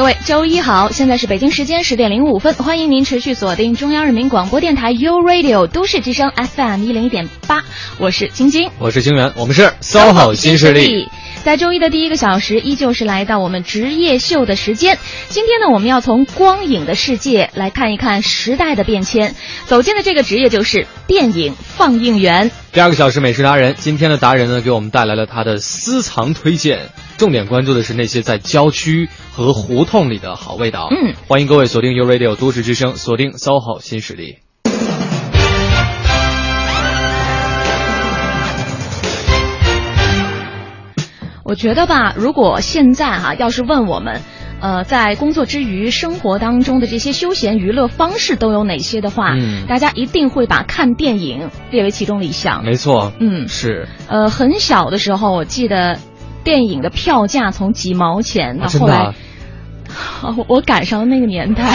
[0.00, 0.90] 各位，周一好！
[0.90, 7.62] 现在是北京时间十点零五分，欢迎您持续锁定中央人民广播电台 u Radio 都市之声 FM 一零一点八，
[7.98, 11.06] 我是晶晶，我是晶圆，我们是 SOHO 新势力。
[11.42, 14.98] 在周一的第一个小时，依旧是来到我们职业秀的时间。
[15.28, 19.34] 今天呢，我们要从光影的世界来看一看时代的变迁。
[19.64, 22.50] 走进的这个职业就是电影放映员。
[22.72, 30.88] 第二个小时美食达人，今天的达人呢，给我们带来了他的私藏推荐，重点关注的是那些在郊区和胡同里的好味道。
[30.90, 34.36] 嗯，欢迎各位锁定 u Radio 都市之声，锁定 SOHO 新势力。
[41.50, 44.20] 我觉得吧，如果现在哈，要是问我们，
[44.60, 52.64] 呃，在工作之余生活当中的这些休闲娱乐方式都有哪些的话，嗯，大家一定会把看电影列为其中的一项。
[52.64, 53.88] 没错，嗯，是。
[54.06, 55.98] 呃，很小的时候，我记得
[56.44, 59.12] 电影的票价从几毛钱到后来，
[60.46, 61.64] 我赶上了那个年代。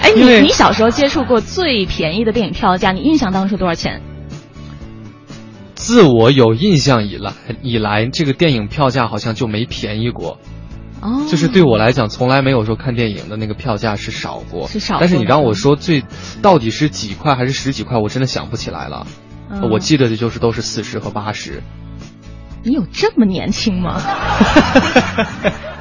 [0.00, 4.00] 哎，你你小时候接触过最便宜的电影票价，你印象当中是多少钱？
[5.76, 7.32] 自我有印象以来，
[7.62, 10.38] 以来这个电影票价好像就没便宜过，
[11.02, 14.96] 哦，就是对我来讲，从来没有说看电影的那个票价是少过，是少。
[14.98, 16.02] 但是你让我说最
[16.40, 19.06] 到底是几块还是十几块，我真的想不起来了。
[19.50, 21.62] 嗯、我记得的就是都是四十和八十。
[22.64, 24.00] 你有这么年轻吗？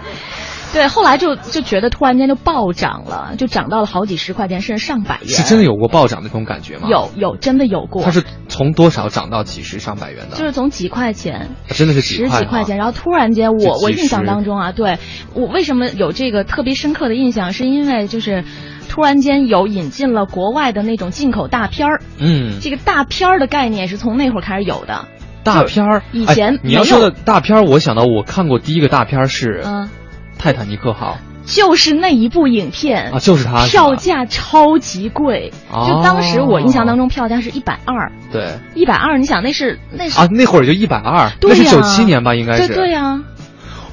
[0.76, 5.30] 对，后来就就觉得突然间就暴涨了，就涨到了好几十块钱，甚至上百元。
[5.30, 6.90] 是真的有过暴涨的那种感觉吗？
[6.90, 8.04] 有有，真的有过。
[8.04, 10.36] 它是从多少涨到几十上百元的？
[10.36, 14.98] 就是从几块钱，真的是几十几块钱，然后突然间，我我印象当中啊，对
[15.34, 18.44] 我为什么有这个特别深刻的印象，是因为就是
[18.90, 22.02] 突然间有引进了国外的那种进口大片儿。
[22.20, 25.06] 嗯，这个大片儿的概念是从那会儿开始有的。
[25.46, 29.90] 大片儿以前、哎、你要说的大片儿，我想到我看过第一个大片是嗯。
[30.38, 31.18] 泰坦尼克号。
[31.46, 43.24] 就是那一部影片啊，就是它，票价超级贵，哦、就当时我印象当中票价是一百二，对，一百二，你想那是那是啊，那会儿就一百二，那是九七年吧，应该是，对对呀、啊，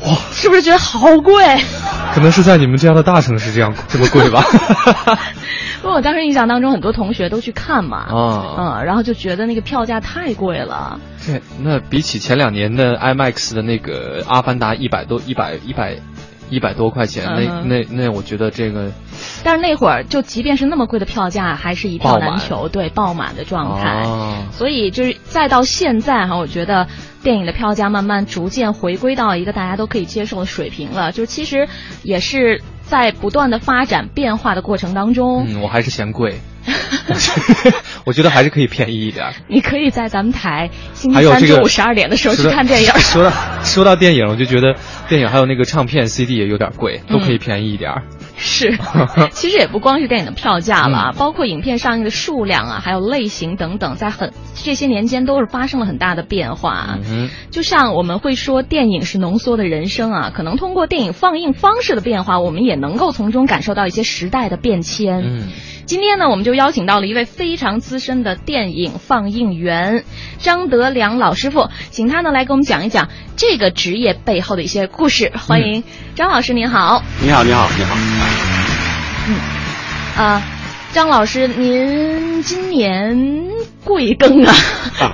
[0.06, 1.44] 哇，是不是觉得好贵？
[2.14, 4.42] 可能是在你们这样的大城市这样这么贵吧。
[5.84, 10.98] 因为我当时印象当中，很多同学都去看嘛，啊，嗯，然后就觉得那个票价太贵了。
[11.26, 15.98] 对，那比起前两年的 IMAX 的那个《阿凡达》一百多、一百、一百。
[16.52, 18.92] 一百多块钱，嗯、那那那，我觉得这个，
[19.42, 24.02] 但是那会儿就即便是那么贵的票价，还是一票难求，对，爆满的状态。
[24.02, 26.86] 哦、所以就是再到现在哈，我觉得
[27.22, 31.10] 电影的票价慢慢逐渐回归到一个大家都可以接受的水平了。
[31.10, 31.66] 就是其实
[32.02, 35.46] 也是在不断的发展变化的过程当中。
[35.48, 36.38] 嗯，我还是嫌贵。
[38.04, 39.32] 我觉得还是可以便宜一点。
[39.48, 42.88] 你可以在咱们台星期三中午十二点的时候去看电影。
[42.98, 43.30] 说到
[43.62, 44.74] 说到电影，我就觉得
[45.08, 47.92] 电影还有那个唱片 CD 也有点贵，都可以便宜一点。
[48.36, 48.76] 是，
[49.30, 56.98] 其实也不光是电影的票价了，嗯、包括影片上映的数量啊，还有类型等等，在很这些年间都是发生了很大的变化。
[57.08, 65.22] 嗯、就像我们会说，电影是浓缩的人生啊，可能通过电影放映方式的变化，我们也能够从中感受到一些时代的变迁。
[65.24, 65.48] 嗯。
[65.84, 70.04] 今天呢，我们就邀请到了一位非常资深的电影放映员
[70.38, 75.32] 张德良老师傅，请他呢来给我们讲一讲这个职业背后的一些故事。
[75.36, 75.82] 欢迎
[76.14, 77.02] 张老师，您好。
[77.20, 77.96] 你好，你好，你好。
[79.28, 80.42] 嗯，啊，
[80.92, 83.48] 张老师，您今年
[83.84, 84.54] 贵庚啊？
[85.00, 85.12] 啊，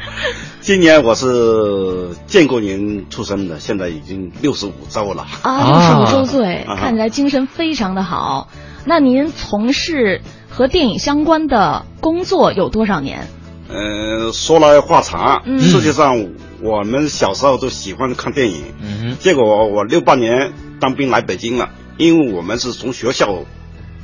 [0.61, 5.27] 今年我是建国年出生的，现在已经六十五周了。
[5.43, 8.49] 啊，六十五周岁，啊、看起来精神非常的好。
[8.85, 10.21] 那您从事？
[10.59, 13.29] 和电影相关的工作有多少年？
[13.69, 15.41] 呃，说来话长。
[15.47, 16.31] 嗯、实际上，
[16.61, 18.65] 我们小时候都喜欢看电影。
[18.83, 23.45] 嗯，结果我六八年当兵来北京了，因为我们是从学校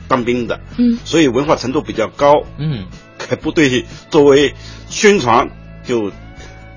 [0.06, 2.44] 当兵的，嗯，所以文化程度比较高。
[2.56, 2.84] 嗯，
[3.18, 4.54] 给部队作为
[4.88, 5.48] 宣传，
[5.84, 6.12] 就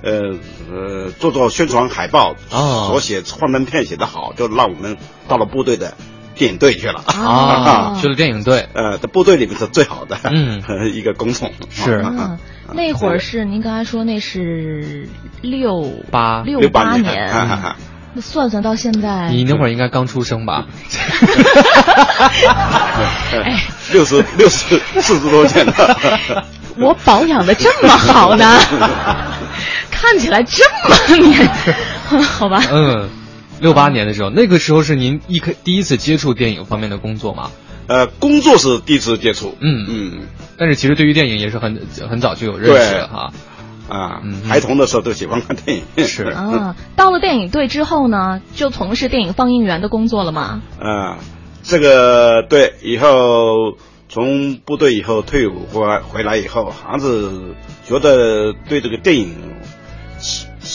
[0.02, 0.34] 呃
[0.72, 4.98] 呃做做宣传海报，哦，所写幻灯片写得好，就让我们
[5.28, 5.94] 到了部队的。
[6.38, 10.62] 电影队去了啊，去了电影队，呃，在部队里面是最好的，嗯，
[10.94, 11.52] 一个工种。
[11.70, 11.94] 是。
[12.00, 12.38] 啊、
[12.74, 15.08] 那会儿是您刚才说那是
[15.42, 16.42] 六八。
[16.44, 17.30] 六八年，
[18.14, 20.66] 那算算到现在，你那会儿应该刚出生吧？
[23.44, 26.46] 哎，六十六十四十多年了，
[26.78, 28.60] 我保养的这么好呢。
[29.90, 31.50] 看起来这么年，
[32.24, 32.62] 好吧？
[32.72, 33.10] 嗯，
[33.60, 37.52] 六八年的时候，那个时候是您一开第一次接触电影方面的工作吗？
[37.88, 40.20] 呃，工作是第一次接触，嗯嗯，
[40.58, 43.34] 但是其实对于电影也是很很早就有认识了哈。
[43.88, 46.06] 啊，孩童的时候都喜欢看电影。
[46.06, 50.62] 是啊， 到了电影队之后呢，就从事电影放映员的工作了吗？
[50.82, 51.20] 啊，
[51.64, 53.78] 这个对，以后
[54.10, 57.56] 从部队以后退伍回来回来以后，还是
[57.88, 59.34] 觉得对这个电影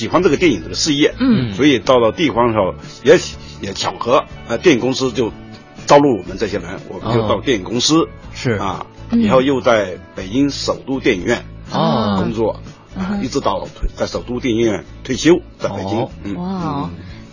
[0.03, 3.17] 喜喜欢这个电影这个事业，嗯，所以到了地方时候也
[3.61, 5.31] 也巧合，呃，电影公司就
[5.87, 8.55] 招录我们这些人，我们就到电影公司是。
[8.55, 12.61] 啊，以后又在北京首都电影院啊工作。
[12.97, 16.09] 啊，一直到退在首都电影院退休，在北京。
[16.25, 16.91] 嗯、哇，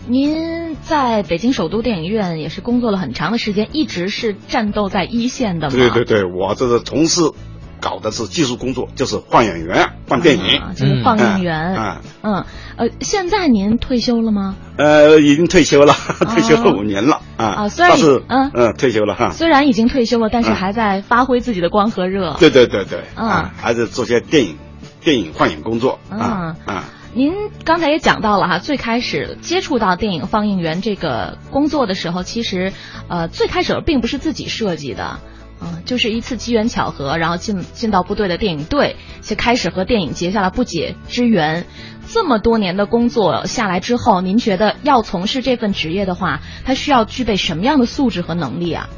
[0.07, 5.75] 您在北京首都电影院也是工作了很长的时间，一直是战斗在一线的吗？
[5.75, 7.31] 对对对，我这是从事
[7.81, 11.75] 搞的是技术工作，就是放演员、放电影，啊、就是放映员。
[11.75, 12.45] 嗯嗯
[12.77, 14.55] 呃，现在您退休了吗？
[14.77, 15.93] 呃，已经退休了，
[16.33, 17.45] 退休了五年了啊。
[17.45, 19.31] 啊，虽然是嗯嗯退休了哈。
[19.31, 22.35] 虽然已经退休了，但是还在发挥自己的光和热。
[22.39, 24.57] 对对对对，啊，还是做些电影。
[25.01, 26.83] 电影放映工作啊啊！
[27.13, 27.33] 您
[27.63, 32.73] 刚才也讲到了哈，最开始接触到电影放映员这个工作的时候，其实
[33.07, 35.21] 呃最开始并不是自己设计的，
[35.61, 41.65] 嗯，就是一次机缘巧合，然后进进到部队的电影队，就开始和电影结下了不解之缘。
[42.07, 48.89] 这么多年的工作下来之后，您觉得要从事这份职业的话，他需要具备什么样的素质和能力啊？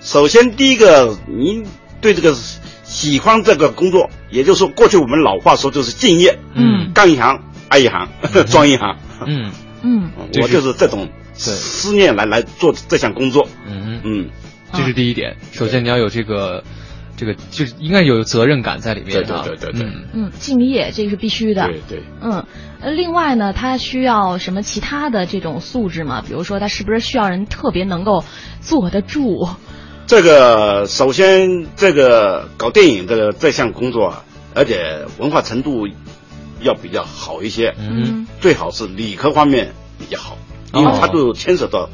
[0.00, 1.66] 首先，第一个，您
[2.00, 2.36] 对这个。
[2.88, 7.38] 喜欢这个工作，也就是说，过去我们老话说就是敬业，嗯，干一行
[7.68, 8.08] 爱一行，
[8.48, 8.96] 装一行，
[9.26, 9.52] 嗯。
[9.82, 14.00] 嗯，我就是这种思念来来做这项工作，嗯。
[14.02, 14.30] 嗯，
[14.72, 15.36] 这是第一点。
[15.52, 16.62] 首先你要有这个，
[17.16, 22.44] 这个就是应该有责任感在里面，对对对对对，嗯，敬业这个是必须的，对对，嗯，
[22.80, 26.22] 呃，另外呢，他需要什么其他的这种素质吗？
[26.26, 28.24] 比如说，他是不是需要人特别能够
[28.60, 29.48] 坐得住？
[30.06, 34.22] 这个首先，这个搞电影这个这项工作，
[34.54, 35.86] 而且文化程度
[36.60, 40.38] 要比较好一些，嗯，最好是理科方面比较好，
[40.72, 41.90] 因为它都牵扯到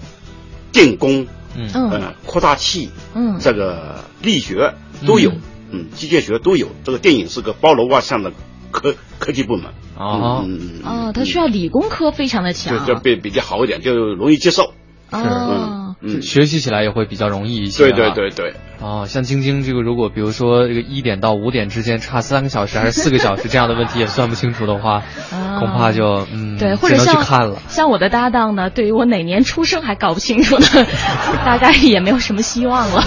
[0.71, 1.71] 电工，嗯。
[1.75, 4.75] 嗯，扩大器，嗯，这个力学
[5.07, 5.33] 都有，
[5.71, 6.69] 嗯，机械学都有。
[6.85, 8.33] 这个电影是个包罗万象的
[8.71, 14.73] 科科技部门，哦，嗯哦，它需要理工科非常的强，就就比比较好一点，就容易接受，
[15.11, 15.84] 哦。
[16.05, 17.85] 嗯，学习起来也会比较容易一些。
[17.85, 18.55] 对对对对。
[18.81, 25.03] 哦，像晶晶这个，如果比如说这个一点到五点之间差三个小时还是四个小时这样的问题也算不清楚的话，
[25.59, 27.63] 恐怕就嗯对，或者像看了。
[27.69, 30.67] 像我的搭档呢，对于我哪年出生还搞不清楚呢，
[31.47, 33.03] 大概也没有什么希望了。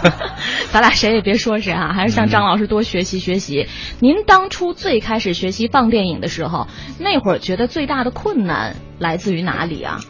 [0.72, 3.66] 咱俩谁也别说谁啊，还是向张老师多学习学习。
[3.98, 6.66] 您当初最开始学习放电影的时候，
[6.98, 10.00] 那会儿觉得最大的困难来自于哪里啊？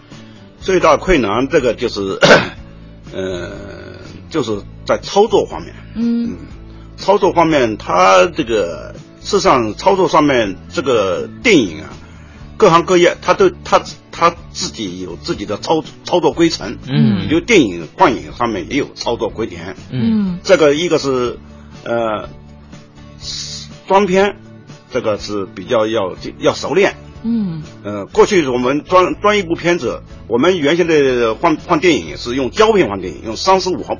[0.60, 2.18] 最大困难，这个就是，
[3.12, 3.50] 呃，
[4.28, 5.74] 就是在操作方面。
[5.94, 6.36] 嗯，
[6.96, 11.88] 操作方面，它这个事实上操作上面，这个电影啊，
[12.58, 16.76] 各行各业，它都它它自己有自己的操操作规程。
[16.86, 19.74] 嗯，比如电影放映上面也有操作规典。
[19.90, 21.38] 嗯，这个一个是
[21.84, 22.28] 呃，
[23.88, 24.36] 装片，
[24.92, 26.96] 这个是比较要要熟练。
[27.22, 33.98] 嗯，呃，过去我们装装一部片子，我们原先的放放电影是用胶片放电影，用三十五毫，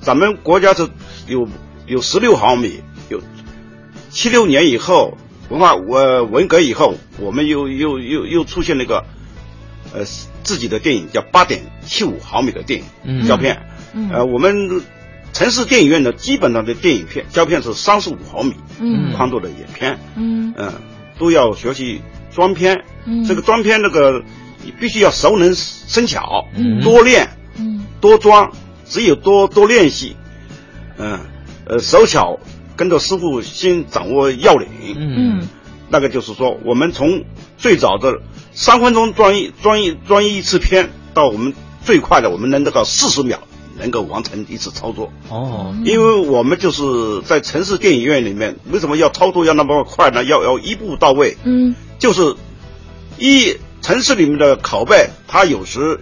[0.00, 0.88] 咱们国家是
[1.26, 1.48] 有
[1.86, 3.20] 有十六毫米，有
[4.10, 5.16] 七六年以后
[5.48, 9.04] 文化文文革以后，我们又又又又出现那个
[9.92, 10.04] 呃
[10.44, 14.82] 自己的电影叫八点七五毫米的电影胶片，嗯，呃，我们
[15.32, 20.54] 城市电影院的基本上的电影片胶片是三十五毫米，嗯，宽度的影片，嗯。
[20.56, 20.72] 嗯，
[21.18, 22.00] 都要学习。
[22.34, 24.22] 装片，嗯，这个装片那个
[24.64, 28.52] 你必须要熟能生巧，嗯，多练，嗯，多装，
[28.86, 30.16] 只有多多练习，
[30.98, 31.18] 嗯，
[31.66, 32.38] 呃，手巧
[32.76, 35.48] 跟着师傅先掌握要领，嗯，
[35.88, 37.24] 那个就是说，我们从
[37.58, 38.20] 最早的
[38.52, 43.40] 三分钟装一装一装一次片，到我们最快的我们能得到四十秒
[43.78, 45.10] 能够完成一次操作。
[45.28, 50.22] 哦，因为我们就是在城市电影院里面，为什么要操作要那么快呢？
[50.24, 51.74] 要要一步到位，嗯。
[52.00, 52.34] 就是
[53.18, 56.00] 一城市里面的拷贝，它有时，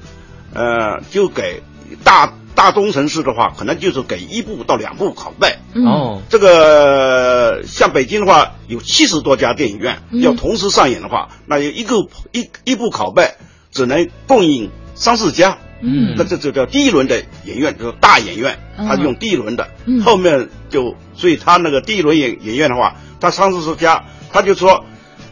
[0.55, 1.63] 呃，就给
[2.05, 5.57] 大大中城市的话，可能就是给一部到两部拷贝。
[5.85, 11.97] 哦，这个像北京的话，有七十多家电影院，嗯、要同时上演的话，那有一个
[12.33, 13.35] 一一部拷贝
[13.73, 15.59] 只能供应三四家。
[15.81, 24.85] 嗯，那这就叫第一轮的影院，就是大影院，它用第一轮的，嗯、后面就所以它那个第一轮影影院的话，它三四十家，他就说。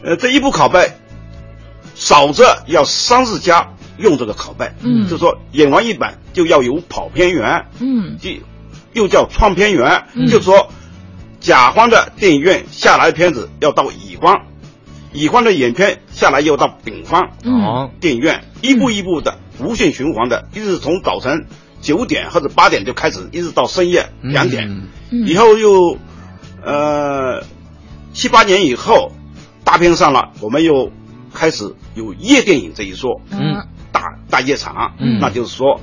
[0.03, 0.91] 呃，这一部拷贝，
[1.95, 8.29] 少则要三四家用这个拷贝，嗯，就说演完一版就要有跑片员，嗯，就
[8.93, 10.69] 又叫创片源，就说
[11.39, 14.45] 甲方的电影院下来的片子要到乙方，
[15.13, 21.47] 乙方的影片下来又到丙方，嗯，电影院一步一步的无限循环的，一直从早晨
[21.81, 24.69] 九点或者八点就开始，一直到深夜两点，
[25.11, 25.97] 嗯以后又
[26.63, 27.43] 呃
[28.13, 29.11] 七八年以后
[29.67, 30.93] 大片上了，我们又
[31.33, 33.67] 开始有夜电影这一说，嗯。
[33.91, 35.19] 大大夜场，嗯。
[35.19, 35.81] 那就是说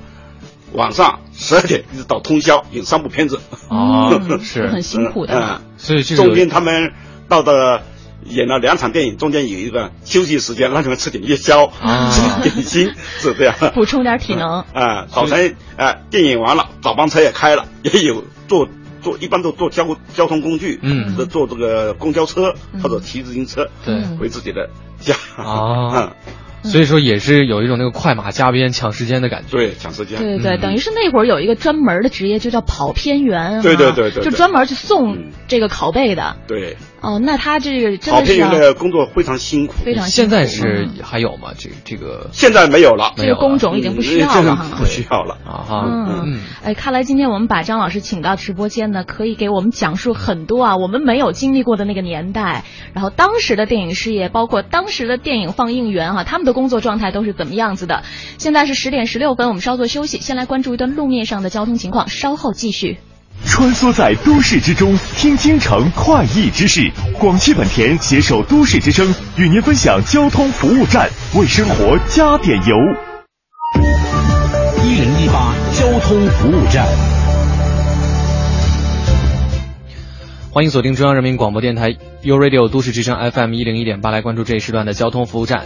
[0.72, 3.38] 晚上十二点一直到通宵演三部片子，
[3.68, 5.38] 哦嗯 是很辛苦的。
[5.38, 6.92] 嗯，所以这个中间他们
[7.28, 7.82] 到的
[8.24, 12.10] 演了两场电影，中间有一个休息时间，让他们吃点夜宵，啊。
[12.10, 13.54] 吃点点心，是这样。
[13.74, 14.60] 补充点体能。
[14.72, 18.66] 啊，早晨啊，电影完了，早班车也开了，也有坐
[19.04, 24.68] 坐，一般都坐交交通工具，嗯是坐这个公交车嗯或者骑自行车，对嗯回自己的
[24.98, 25.14] 家。
[25.36, 26.16] 啊
[26.64, 29.50] 嗯，所以说也是有一种那个快马加鞭抢时间的感觉。
[29.50, 30.18] 对，抢时间。
[30.18, 33.62] 对对对，嗯等于是那会儿有一个专门的职业，就叫跑偏员啊。
[33.62, 36.36] 对对对对对就专门去送嗯这个拷贝的。
[36.48, 41.50] 对，哦，那他这个真的是要员的工作非常辛苦，非常辛苦现在是嗯还有吗？
[41.56, 44.58] 这这个现在没有了，这个工种已经不需要了。
[44.60, 45.38] 嗯不需要了。
[45.44, 58.02] 啊哈，嗯，哎，看来今天我们把张老师请到直播间呢，可以给我们讲述很多啊，我们没有经历过的那个年代，然后当时的电影事业，包括当时的电影放映员哈、他们的工作状态都是怎么样子的。
[58.38, 62.98] 现在是十点十六分，我们稍作休息，先来关注一段路面上的交通情况，稍后继续。
[63.44, 66.90] 穿梭在都市之中，听京城快意之事。
[67.18, 72.76] 广汽本田携手都市之声，与您分享交通服务站，为生活加点油。
[74.84, 76.86] 一零一八交通服务站。
[80.50, 85.64] 欢迎锁定中央人民广播电台 u Radio 都市之声 FM 一零一点八，来关注这一时段的交通服务站。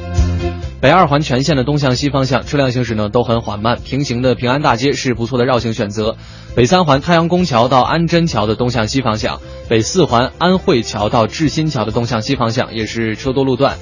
[0.80, 6.16] 北二环全线的东向西方向车辆行驶呢都很缓慢，平行的平安大街是不错的绕行选择。
[6.54, 13.76] 北三环太阳宫桥到安贞桥的东向西方向，北四环安慧桥到志新桥的东向西方向也是车多路段。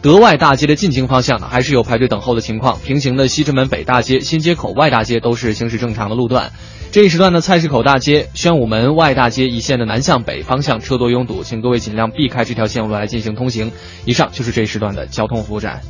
[0.00, 2.78] 德外大街的进京方向呢，还是有排队等候的情况。
[2.84, 6.52] 平行的西直门北大街、新街口外大街都是行驶正常的路段。
[6.92, 13.72] 这一时段的菜市口大街、宣武门外大街一线的南向北方向车多拥堵，请各位尽量避开这条线路来进行通行。
[14.04, 15.80] 以上就是这一时段的交通服务站。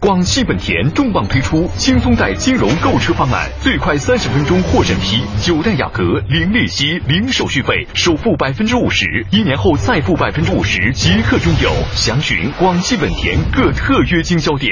[0.00, 11.72] 广汽本田重磅推出轻松贷金融购车方案，最快三十分钟获审批，九代雅阁零利息、零手续费，首付百分之五十，一年后再付百分之五十，即刻拥有。
[11.96, 14.70] 详询广汽本田各特约经销点。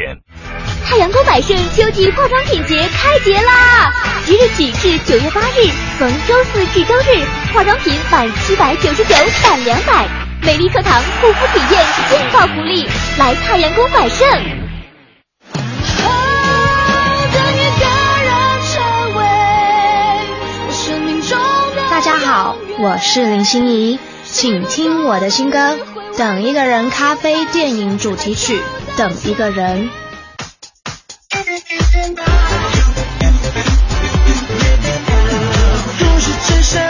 [0.84, 3.92] 太阳宫百盛秋季化妆品节开节啦！
[4.24, 5.68] 即日起至九月八日，
[5.98, 10.06] 逢周四至周日，化妆品满七百九十九返两百，
[10.42, 12.86] 美丽课堂护肤体验劲爆福利，
[13.18, 14.65] 来太阳宫百盛。
[22.06, 25.58] 家好，我是林心怡，请听我的新歌
[26.16, 28.58] 《等一个人》咖啡电影主题曲
[28.96, 29.88] 《等一个人》。
[35.98, 36.80] 都市之声，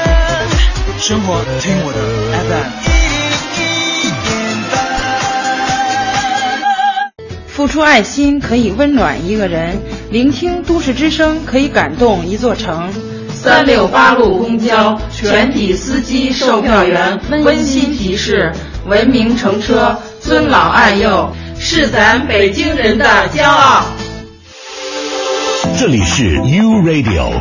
[0.98, 1.98] 生活听我的
[2.44, 2.68] FM。
[7.46, 9.80] 付出爱心可以温暖一个人，
[10.10, 12.92] 聆听都市之声可以感动一座城。
[13.46, 18.52] 三六八路公交全体司机、售票员温馨提示：
[18.86, 23.86] 文明乘车，尊老爱幼，是咱北京人的骄傲。
[25.78, 27.40] 这里是 U Radio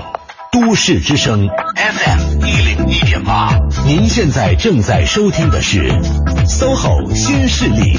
[0.51, 3.57] 都市之声 FM 一零一点八，
[3.87, 5.91] 您现在正在收听的是
[6.45, 7.97] SOHO 新势力。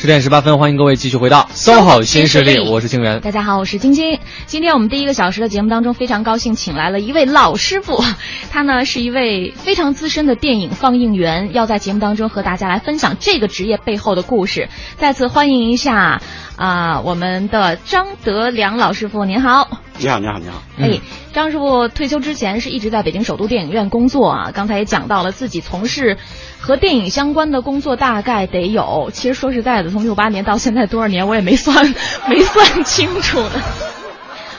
[0.00, 3.20] 十点十八分，欢迎各位继续回到 SOHO 新势力，我是清源。
[3.20, 4.20] 大家好，我是晶晶。
[4.46, 8.00] 今天我们第一个小时的节目当中，非常高兴请来了一位老师傅，
[8.52, 14.68] 他呢是一位非常资深的电影放映员，要在节目当中和大家来分享这个职业背后的故事。
[14.98, 16.22] 再次欢迎一下
[16.54, 19.82] 啊、我们的张德良老师傅，您好。
[20.00, 20.62] 你好，你好，你好。
[20.78, 21.00] 哎，
[21.32, 24.52] 张师傅退休之前是一直在北京首都电影院工作啊。
[24.54, 26.16] 刚才也讲到了自己从事
[26.60, 31.94] 和电影相关的工作，大概得有，其实说实在的，从六八年到现在多少年，我也没算
[32.30, 33.60] 没算清楚呢，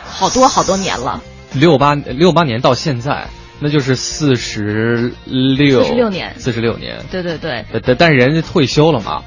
[0.06, 1.22] 好多好多年了。
[1.54, 3.28] 六八六八年到现在，
[3.60, 6.98] 那就是四十六四十六年四十六年。
[7.10, 9.24] 对对对，但但但是人家退休了嘛，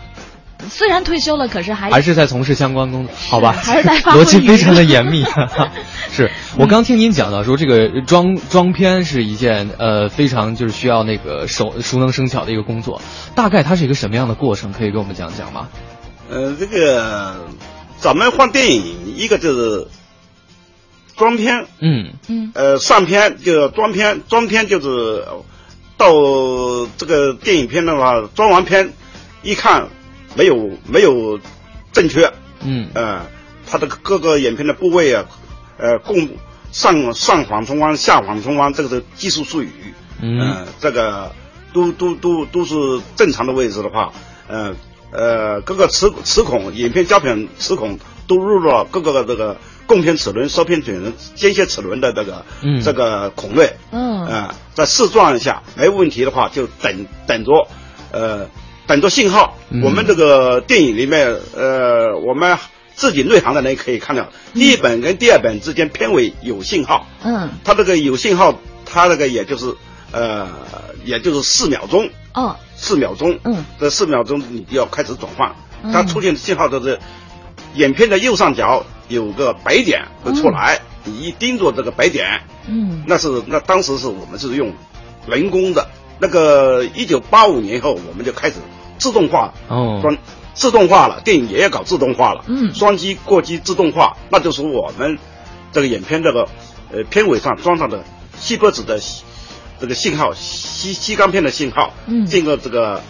[0.70, 3.52] 虽然退休了，可是还还是在从事相关工作，好吧？
[3.62, 5.24] 还是在逻辑非常的严密。
[6.12, 13.00] 是我刚听您讲到说，这个装装片是一件呃非常就是需要那个手熟能生巧的一个工作，
[13.34, 14.72] 大概它是一个什么样的过程？
[14.72, 15.68] 可以给我们讲讲吗？
[16.30, 17.46] 呃，这个
[17.98, 19.88] 咱们换电影，一个就是
[21.16, 25.24] 装片，嗯嗯，呃，上片就装片，装片就是
[25.96, 26.06] 到
[26.96, 28.92] 这个电影片的话，装完片
[29.42, 29.88] 一看
[30.34, 31.38] 没有没有
[31.92, 32.32] 正确，
[32.64, 33.26] 嗯，呃，
[33.66, 35.24] 它的各个眼片的部位啊，
[35.78, 36.28] 呃，共
[36.70, 39.70] 上上缓冲弯、下缓冲弯，这个是技术术语，
[40.20, 41.32] 嗯，这个
[41.72, 42.74] 都都都都是
[43.16, 44.12] 正常的位置的话，
[44.48, 44.74] 呃。
[45.14, 53.70] 呃，各个齿齿孔、眼片胶片齿孔都入了各个这个供片齿轮、收片齿轮、间歇齿轮的这个、嗯、这个孔内。
[53.90, 54.24] 嗯。
[54.24, 57.68] 呃，在试转一下没问题的话，就等等着，
[58.10, 58.48] 呃，
[58.86, 59.56] 等着信号。
[59.70, 62.58] 嗯、我们这个电影里面，呃，我们
[62.94, 67.06] 自己内行的人可以看到，第一本跟第二本之间片尾有信号。
[67.24, 67.50] 嗯。
[67.64, 69.74] 它这个有信号，它那个也就是
[70.12, 70.48] 呃，
[71.04, 72.08] 也就是四秒钟。
[72.34, 72.56] 哦。
[72.76, 75.54] 四秒钟，嗯，这四秒钟你就要开始转换。
[75.84, 76.98] 嗯、它出现信号都是，
[77.74, 84.72] 影片的右上角有个白点会出来，嗯、你一盯着这个白点，嗯，那是那当时是我们是用
[85.28, 85.88] 人工的。
[86.22, 88.54] 那个一九八五年后，我们就开始
[88.96, 90.16] 自动化，哦，装
[90.54, 95.18] 自动化了，电影也要搞自动化了，嗯，双击过机自动化，那就是我们
[95.72, 96.48] 这个影片这个
[96.92, 98.04] 呃片尾上装上的
[98.38, 98.98] 锡箔纸的。
[99.80, 103.02] 这个信号，吸吸钢片的信号，嗯，进了这个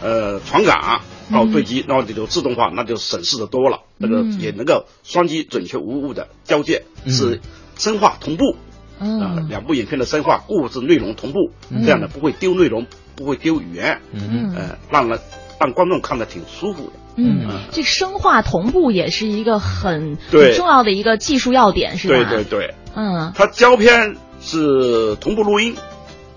[0.00, 3.80] 呃传感，然后对机，然后这就自动化，那就省事的多了。
[3.98, 7.42] 那个也能够双击准确无误的交界，是
[7.76, 8.56] 深化同步，
[8.98, 11.50] 啊，两部影片的深化，故事内容同步，
[11.84, 12.86] 这样的不会丢内容，
[13.16, 15.18] 不会丢语言，嗯，呃，让人
[15.60, 16.92] 让观众看得挺舒服的。
[17.16, 22.28] 嗯，这深化同步也是一个很很重要的一个技术要点，是吧？
[22.30, 25.76] 对对对，嗯，它胶片是同步录音。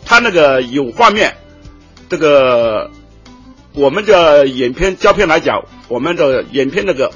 [0.06, 1.36] 它那个有画面，
[2.10, 2.92] 这个
[3.74, 7.12] 我们的影片胶片来讲，我们的影片那个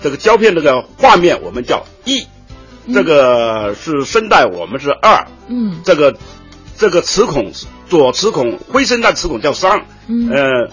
[0.00, 2.26] 这个胶片那个画面，我们叫一，
[2.92, 6.14] 这个是声带，我们是二，嗯，这个
[6.76, 7.52] 这个齿孔
[7.88, 10.70] 左齿孔灰声带齿孔叫三，嗯，呃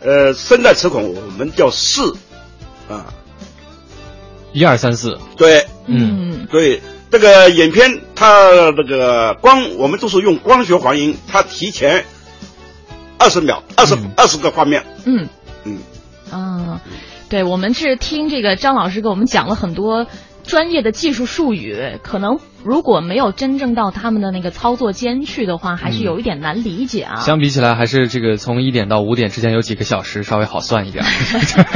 [0.00, 2.16] 呃声带齿孔我们叫四，
[2.88, 3.06] 啊，
[4.52, 6.82] 一二三四，对，嗯，对。
[7.10, 8.26] 这个影片它
[8.76, 12.04] 那个光，我们都是用光学还原，它提前
[13.18, 14.84] 二十秒，二十二十个画面。
[15.04, 15.28] 嗯。
[15.62, 15.78] 嗯。
[16.32, 16.80] 啊，
[17.28, 20.08] 对，我们是听这个张老师给我们讲了很多
[20.44, 27.16] 专业的技术术语，可能如果没有真正到他们的那个操作间去的话，还是有一点难理解啊。
[27.16, 31.04] 相比起来，还是这个从一点到五点之间有几个小时稍微好算一点。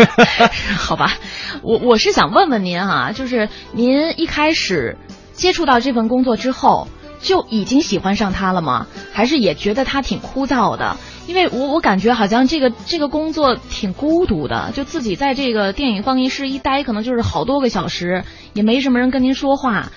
[0.79, 1.15] 好吧，
[1.63, 4.97] 我我是想问问您啊，就是您一开始。
[5.33, 6.89] 接触到这份工作之后，
[7.21, 8.87] 就已经喜欢上他了吗？
[9.13, 10.97] 还是也觉得他挺枯燥的？
[11.27, 19.91] 因为我我感觉好像这个这个工作挺孤独的，就自己在这个电影放映室一待，可能就是好多个小时，也没什么人跟您说话。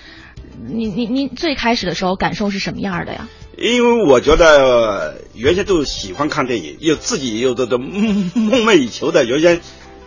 [0.67, 3.27] 你你您最开始的时候感受是什么样的呀？
[3.57, 9.61] 因为我觉得原先都喜欢看电影，又自己有这个梦梦寐以求的，原先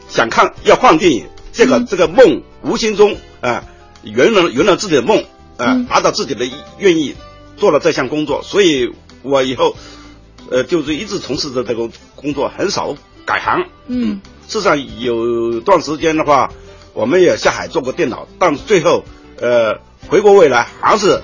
[0.08, 3.62] 想看要放电影，这个、嗯、这个梦无形中啊。
[3.62, 3.64] 呃
[4.04, 5.24] 圆了圆了自己的梦，啊、
[5.56, 6.44] 呃，嗯达到自己的
[6.78, 7.14] 愿意，
[7.56, 9.76] 做了这项工作，所以我以后，
[10.50, 13.64] 呃，就是一直从事着这个工作，很少改行。
[13.86, 16.50] 嗯，事实上有段时间的话，
[16.92, 19.04] 我们也下海做过电脑，但最后，
[19.40, 21.20] 呃，回过未来还是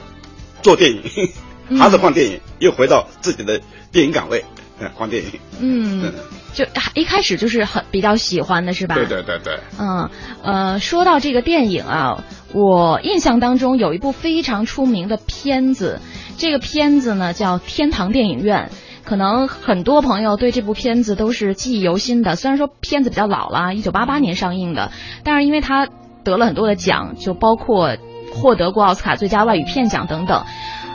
[0.63, 1.03] 做电影，
[1.79, 4.45] 还是换电影，嗯、又回到自己的电影岗位，
[4.79, 5.31] 呃，换电影。
[5.61, 6.13] 嗯。
[6.53, 6.65] 就
[6.95, 8.97] 一开始就是很比较喜欢的是吧？
[8.97, 9.61] 对对对对。
[9.79, 10.11] 嗯
[10.43, 16.01] 呃，说到这个电影啊，我印象当中有一部非常出名的片子，
[16.37, 18.71] 这个片子呢叫《天堂电影院》，
[19.09, 22.35] 可能很多朋友对这部片子都是记忆犹新的。
[22.35, 24.91] 虽然说片子比较老了，一九八八年上映的，
[25.23, 25.87] 但是因为它
[26.25, 27.97] 得了很多的奖，就包括
[28.33, 30.45] 获得过奥斯卡最佳外语片奖等等。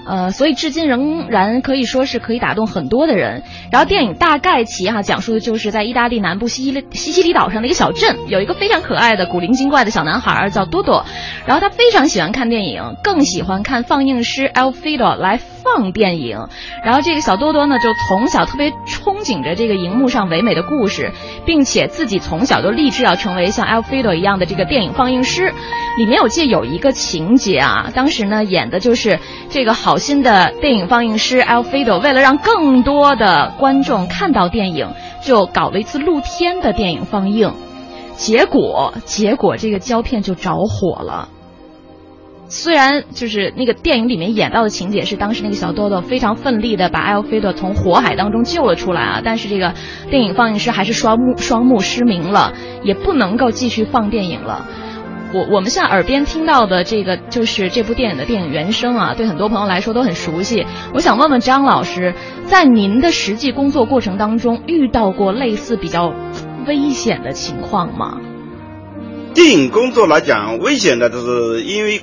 [0.06, 3.44] 呃，所以至今仍然可以说是可以打动很多的人。
[3.72, 11.04] 然后电影大概其哈、讲述的就是在意大利南部西西里西西里岛上的一个小镇，有一个非常可爱的古灵精怪的小男孩叫多多，
[11.48, 16.48] 然后他非常喜欢看电影，更喜欢看放映师 Alfredo 来放电影。
[16.84, 21.12] 然后这个小多多呢，就从小特别憧憬着这个荧幕上唯美的故事，
[21.48, 25.52] 并且自己从小就立志要成为像 Alfredo 一样的这个电影放映师。
[25.98, 29.95] 里面我记得有一个情节啊，当时呢演的就是这个好。
[29.96, 34.90] 好心的电影放映师 Alfredo 为了让更多的观众看到电影，
[35.22, 37.54] 就搞了一次露天的电影放映，
[38.18, 41.30] 结果结果这个胶片就着火了。
[42.50, 49.76] 虽然就是那个电影里面演到的情节是当时那个小豆豆非常奋力的把艾尔菲多从火海当中救了出来啊，但是这个
[50.12, 52.52] 电影放映师还是双目双目失明了，
[52.84, 54.68] 也不能够继续放电影了。
[55.34, 60.66] 我我们现在耳边听到的这个就是这部电影的电影原声啊，对很多朋友来说都很熟悉。
[60.94, 62.14] 我想问问张老师，
[62.46, 66.14] 在您的实际工作过程当中遇到过类似比较
[66.68, 68.20] 危险的情况吗？
[69.34, 72.02] 电影工作来讲，危险的就是因为。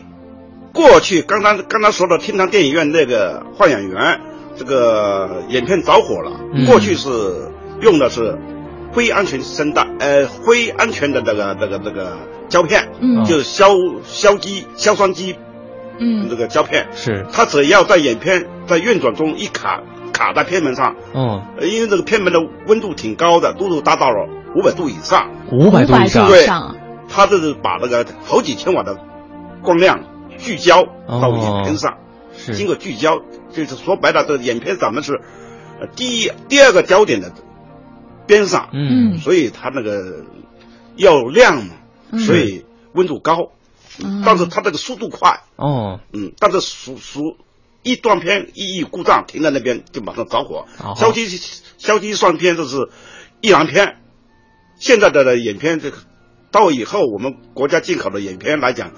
[0.75, 4.21] 过去刚刚刚刚说的天堂电影院那个幻影园，
[4.57, 6.33] 这个影片着火了。
[6.67, 7.11] 过去是
[7.83, 8.39] 用的是
[8.93, 13.71] 非安全声带，呃，非安全的那个那个那个胶片，嗯，就是硝
[14.05, 15.37] 硝基硝酸基，
[15.99, 16.87] 嗯，这个胶片。
[16.95, 17.27] 是。
[17.33, 26.47] 它只要在眼片在运转中一卡卡在片门上，嗯，因为这个片门的温度挺高的，度数达到了五百度以上，五百度以上，对，
[27.09, 28.99] 它就是把那个好几千瓦的
[29.63, 30.01] 光亮。
[30.39, 31.99] 聚焦到眼片上，
[32.37, 32.55] 是。
[32.57, 33.21] 经过聚焦，
[33.53, 35.21] 就是说白了，这眼片咱们是
[35.79, 37.31] 呃第一、第二个焦点的
[38.33, 40.25] 边上，嗯，所以它那个
[40.97, 41.75] 要亮嘛，
[42.19, 42.65] 所以
[42.95, 43.53] 温度高，
[44.25, 47.37] 但是它这个速度快，哦，嗯，但是属属
[47.83, 50.67] 一断片一一故障停在那边就马上着火，
[50.97, 51.29] 消机
[51.77, 52.89] 消机算片就是
[53.41, 53.99] 一燃片，
[54.77, 55.99] 现在的眼片这个
[56.51, 58.93] 到以后我们国家进口的眼片来讲。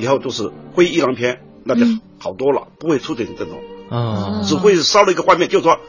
[0.00, 1.84] 以后都是灰一燃片，那就
[2.20, 3.58] 好多了，不会出现这种。
[3.90, 5.80] 啊，只会烧了一个画面，就是说，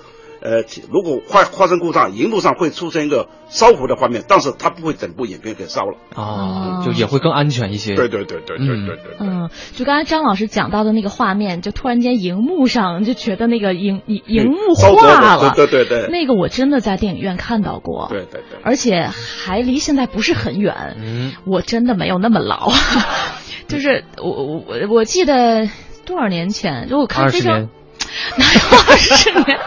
[0.42, 7.96] 呃，如果发发生故障，荧幕上会出现一个烧糊的画面，但是它不会整部影片给烧了啊，就也会更安全一些。
[7.96, 9.18] 对对对对对对对。
[9.20, 22.72] 嗯，就刚才张老师讲到的那个画面，就突然间荧幕上就觉得那个荧荧荧幕化了，对对对，那个我真的在电影院看到过，对对对，而且还离现在不是很远，嗯，我真的没有那么老。
[23.68, 25.68] 就是我我我我记得
[26.06, 27.66] 多少年前，如果看《非常》，
[28.38, 29.60] 哪有二十年？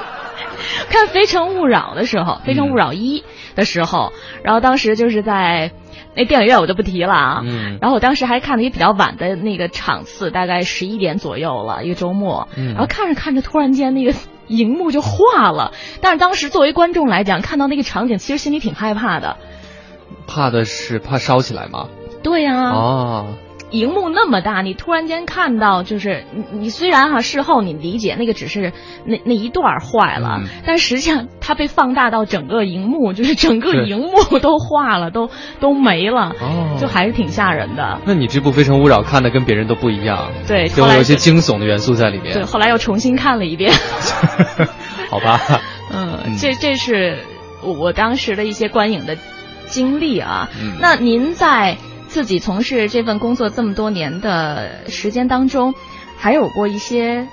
[0.88, 3.20] 看《非诚勿扰》的时候，《非诚勿扰一》
[3.56, 5.72] 的时候，然后当时就是在
[6.14, 7.40] 那电影院，我就不提了啊。
[7.44, 7.78] 嗯。
[7.80, 12.48] 然后我当时还看了一个比较晚的那个场次，大概十一点左右了，一个周末。
[12.56, 12.74] 嗯。
[12.74, 14.14] 然后看着看着，突然间那个
[14.46, 15.72] 荧幕就化了。
[16.00, 19.36] 但是当时作为观众来讲，看到那个场景，其实心里挺害怕的。
[20.26, 21.88] 怕的是怕烧起来吗？
[22.22, 22.70] 对呀。
[22.70, 23.34] 哦。
[23.72, 28.72] 荧幕那么大，你突然间看到，就是你你虽然哈事后你理解那个只是
[29.04, 36.32] 那那一段坏了，但实际上它被放大到整个荧幕，就是整个荧幕都化了，都都没了，
[36.78, 37.98] 就还是挺吓人的。
[38.04, 42.34] 那你这部《非诚勿扰》看的跟别人都不一样，对，就有一些惊悚的元素在里面。
[42.34, 43.72] 对，后来又重新看了一遍。
[45.08, 45.40] 好吧。
[45.90, 47.18] 嗯，这这是
[47.62, 49.16] 我我当时的一些观影的
[49.66, 50.50] 经历啊。
[50.78, 51.78] 那您在。
[52.12, 55.74] 自己从事这份工作这么多年的时间当中，
[56.18, 57.26] 还有过一些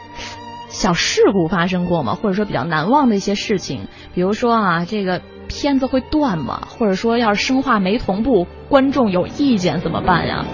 [0.69, 2.15] 小事故发生过吗？
[2.15, 3.89] 或者说比较难忘的一些事情？
[4.15, 6.65] 比如说啊，这个片子会断吗？
[6.69, 10.45] 或者说要是声画没同步，观众有意见怎么办呀？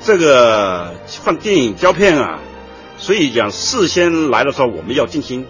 [0.00, 2.40] 这个放电影胶片啊，
[2.98, 5.46] 所以讲事先来的时候我们要进行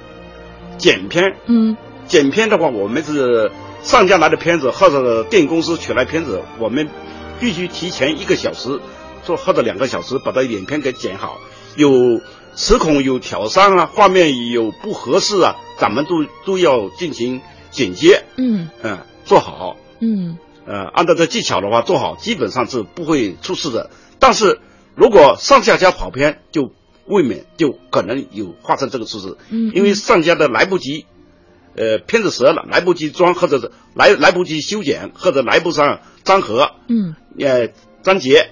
[0.76, 1.34] 剪片。
[1.46, 6.90] 嗯，剪片的话，我们是上家来的片子或者电影公司取来片子，我们。
[7.40, 8.80] 必须提前一个小时，
[9.24, 11.38] 做或者两个小时，把它影片给剪好。
[11.76, 12.20] 有
[12.54, 18.24] 齿孔有挑伤啊，画面有不合适啊，咱们都都要进行剪接。
[18.36, 19.76] 嗯嗯，做好。
[20.00, 23.90] 嗯呃，按照这技巧的话做好，基本上是不会出事的。
[24.18, 24.60] 但是
[24.94, 26.72] 如果上下家跑偏，就
[27.06, 29.36] 未免就可能有发生这个事实。
[29.50, 31.06] 嗯，因为上家的来不及，
[31.76, 36.70] 呃，片子折了，来不及装，或者是来来不及修剪，或者来不上粘合。
[36.88, 37.14] 嗯。
[37.38, 37.68] 呃，
[38.02, 38.48] 粘结，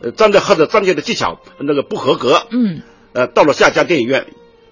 [0.00, 4.26] 呃，粘的或者粘结的技巧那个不合格，嗯，呃，到了下家电影院，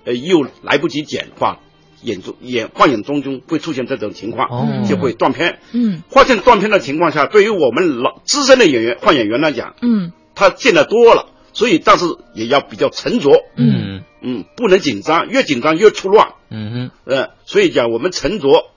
[0.05, 1.59] 呃，又来不及剪的话，
[2.03, 18.70] 演中演幻影中中会出现这种情况，哦，就会断片，嗯，发现断片的情况下，对于我们老资深的演员换演员来讲，嗯，他见得多了，所以但是也要比较沉着，嗯嗯，不能紧张，越紧张越出乱，嗯哼，呃，所以讲我们沉着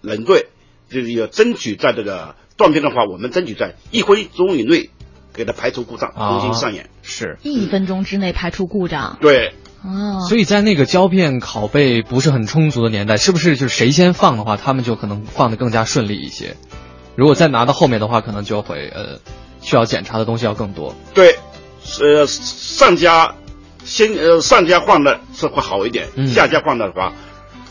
[0.00, 0.48] 冷对，
[0.90, 2.34] 就是要争取在这个。
[2.56, 4.90] 断片的话，我们争取在一分钟以内
[5.32, 6.90] 给它排除故障，重新上演。
[7.00, 9.16] 是一分钟之内排除故障。
[9.18, 16.54] 对，哦，所以在那个胶片拷贝不是很充足的年代，是不是就是谁先放的话，他们就可能放的更加顺利一些？
[17.16, 19.20] 如果再拿到后面的话，可能就会呃
[19.62, 20.94] 需要检查的东西要更多。
[21.14, 21.38] 对，
[22.02, 23.36] 呃，上家
[23.84, 27.12] 先呃上家换的是会好一点，下家换的话，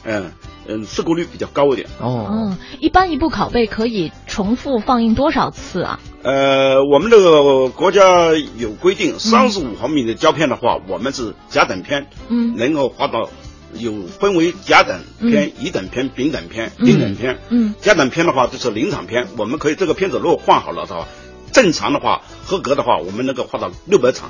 [0.04, 0.32] 嗯
[0.68, 1.88] 嗯，事故率比较高一点。
[2.00, 6.00] 哦，嗯，一般一部拷贝可以重复放映多少次啊？
[6.22, 13.30] 呃，我们这个国家有规定，三十五毫米的胶片的话，我们是甲等片，嗯，能够发到
[13.74, 17.40] 有分为甲等片、乙等片、丙等片、丁等片。
[17.50, 21.08] 嗯，甲等片的话就是临场片，我们可以这个片子如果换好了的话，
[21.52, 24.30] 正常的话合格的话，我们能够画到六百场。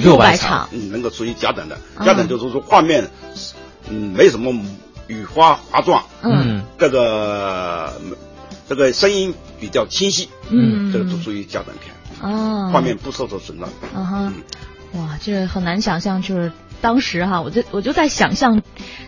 [0.00, 1.78] 六百场，嗯，能够属于甲等的。
[2.04, 3.10] 甲等就是说画面，
[3.88, 4.54] 嗯，没什么。
[5.08, 7.92] 雨花花状，嗯，这个
[8.66, 14.06] 这个声音比较清晰，嗯，这个都属于甲等片，哦，画面不受到损伤，嗯。
[14.06, 14.32] 哼，
[14.92, 18.62] 哇，这很难想象，就是当时哈，我就我就在想象，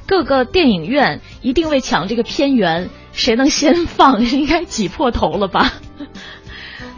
[0.05, 5.73] 各个电影院一定为抢这个片源，谁能先放， 应该挤破头了吧。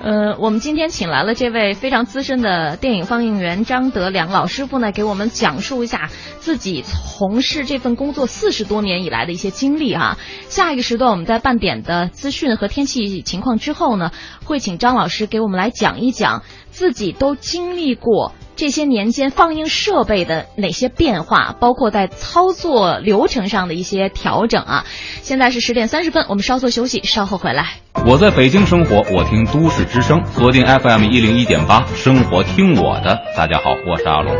[0.00, 10.18] 呃，我们今天请来了这位非常资深的电影放映员张德良老师傅呢，给我们讲述一下自己从事这份工作四十多年以来的一些经历哈。
[10.48, 14.12] 下一个时段我们在半点的资讯和天气情况之后呢，
[14.44, 18.32] 会请张老师给我们来讲一讲自己都经历过。
[18.56, 24.84] 这些年间放映设备的哪些变化，包括在操作流程上的一些调整啊？
[25.20, 27.66] 现在是十点三十分，我们稍作休息，稍后回来。
[28.06, 33.20] 我在北京生活，我听都市之声，锁定 FM 一零一点八，生活听我的。
[33.36, 34.34] 大家好，我是阿龙。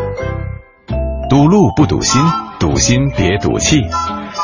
[1.29, 2.23] 堵路不堵心，
[2.59, 3.83] 堵心别堵气。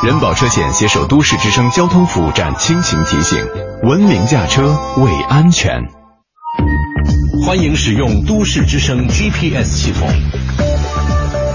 [0.05, 3.43] 人保车险携手都市之声交通服务站亲情提醒：
[3.85, 6.02] 文明驾车为安全。
[7.45, 10.09] 欢迎使用都市之声 GPS 系统，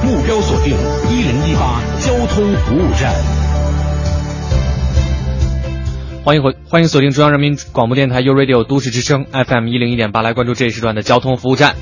[0.04, 0.76] 目标锁定
[1.10, 3.14] 一零一八交通服务站。
[6.24, 11.76] 欢迎回，欢迎锁定中央人民广播电台 u Radio 都市之声 FM 一零一点八，来关注这一时段的交通服务站。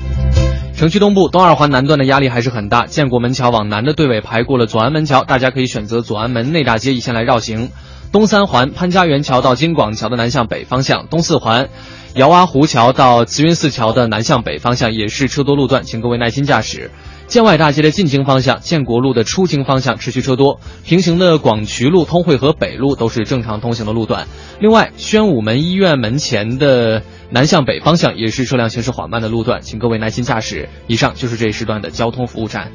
[0.76, 7.70] 城区东部东二环南段的压力还是很大，建国门桥往南的队尾排过了左安门桥，大家可以选择左安门内大街一线来绕行。
[8.12, 11.68] 东三环潘家园桥到金广桥的南向北方向，东四环。
[12.16, 16.90] 姚洼湖桥到慈云寺桥的南向北方向也是车多路段，请各位耐心驾驶。
[17.26, 24.28] 建外大街的进京方向、建国路的出京方向持续车多，平行的广渠路、通惠河北路都是正常通行的路段。
[24.60, 30.70] 另外，宣武门医院门前的南向北方向也是车辆行驶缓慢的路段，请各位耐心驾驶。
[30.86, 32.72] 以上就是这一时段的交通服务站。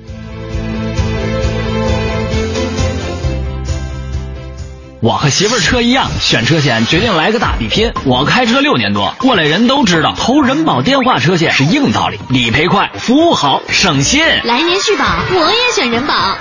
[5.04, 7.92] 我和媳妇儿车一样，选车险决定来个大比拼。
[8.06, 14.22] 我开车六年多，过来人都知道，投人保电话车险是硬道理，理赔快，服务好，省心。
[14.44, 16.14] 来年续保，我也选人保。
[16.14, 16.38] 哼。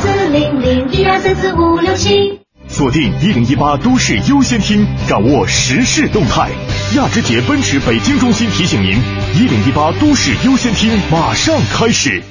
[0.00, 6.48] 四零零一二三四五六七，锁定一零一八都市优先听，掌握时事动态。
[6.96, 8.98] 亚之杰奔驰北京中心提醒您，
[9.34, 12.22] 一零一八都市优先听马上开始。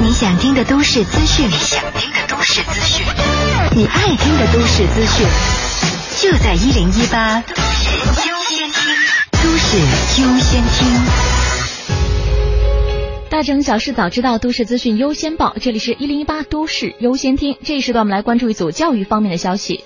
[0.00, 3.06] 你想听的都市资讯，你想听的都市资讯。
[3.72, 5.24] 你爱听的都市资讯，
[6.18, 8.82] 就在一零一八都市优先听。
[9.30, 9.76] 都市
[10.20, 10.88] 优先听。
[13.30, 15.54] 大城小事早知道，都市资讯优先报。
[15.60, 17.56] 这里是一零一八都市优先听。
[17.62, 19.84] 这一时段，我们来关注一组教育方面的消息。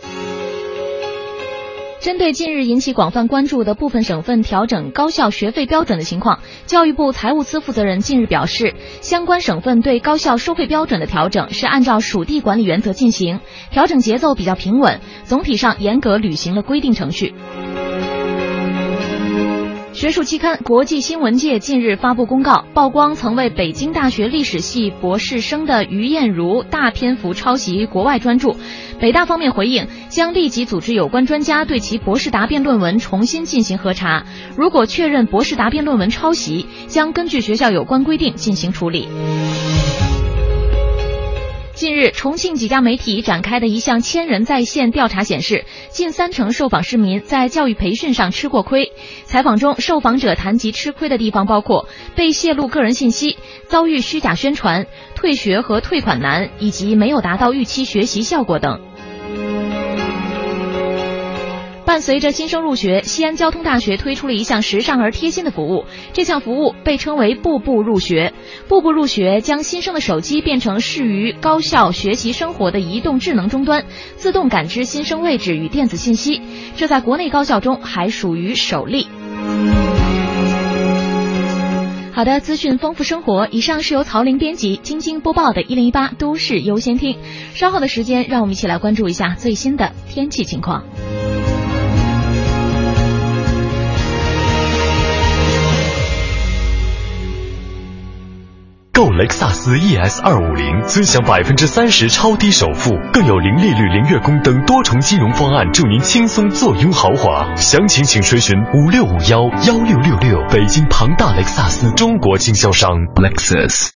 [2.05, 13.41] 针对近日引起广泛关注的部分省份调整高校学费标准的情况，教育部财务司负责人近日表示，相关省份对高校收费标准的调整是按照属地管理原则进行，
[13.71, 17.33] 调整节奏比较平稳，总体上严格履行了规定程序。
[20.05, 28.55] 学术期刊《国际新闻界》近日发布公告，曝光曾为北京大学历史系博士生的于艳茹大篇幅抄袭国外专著。
[29.01, 34.27] 北大方面回应，将立即组织有关专家对其博士答辩论文重新进行核查，
[34.59, 39.09] 如果确认博士答辩论文抄袭，将根据学校有关规定进行处理。
[41.75, 48.93] 近日，重庆几家媒体展开的一项千人在线调查显示，近三成受访市民在教育培训上吃过亏。
[49.25, 58.81] 采访中，受访者谈及吃亏的地方包括被泄露个人信息、遭遇虚假宣传、退学和退款难，以及没有达到预期学习效果等。
[61.87, 65.85] 伴随着新生入学，西安交通大学推出了一项时尚而贴心的服务。
[66.15, 68.33] 这项服务被称为“步步入学”。
[68.69, 73.85] 步步入学将新生的手机变成适于高校学习生活的移动智能终端，
[74.17, 76.41] 自动感知新生位置与电子信息。
[76.75, 79.07] 这在国内高校中还属于首例。
[82.13, 83.47] 好的，资讯丰富生活。
[83.51, 87.15] 以上是由曹林编辑、晶晶播报的《一零一八都市优先听》。
[87.55, 90.85] 稍后的时间，让我们一起来关注一下最新的天气情况。
[98.95, 107.57] 购雷克萨斯 ES 二五零，尊享百分之三十超低首付，更有零利率、零月供等多重金融方案，助您轻松坐拥豪华。
[107.57, 110.39] 详情请垂询五六五幺幺六六六。
[110.49, 113.89] 北京庞大雷克萨斯中国经销商 Lexus。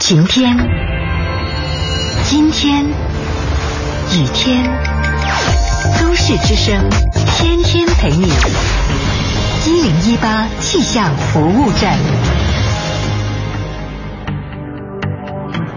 [0.00, 0.56] 晴天，
[2.24, 4.64] 今天，雨天，
[6.00, 6.90] 都市之声，
[7.36, 8.32] 天天陪你。
[9.64, 11.96] 一零一八气象服务站。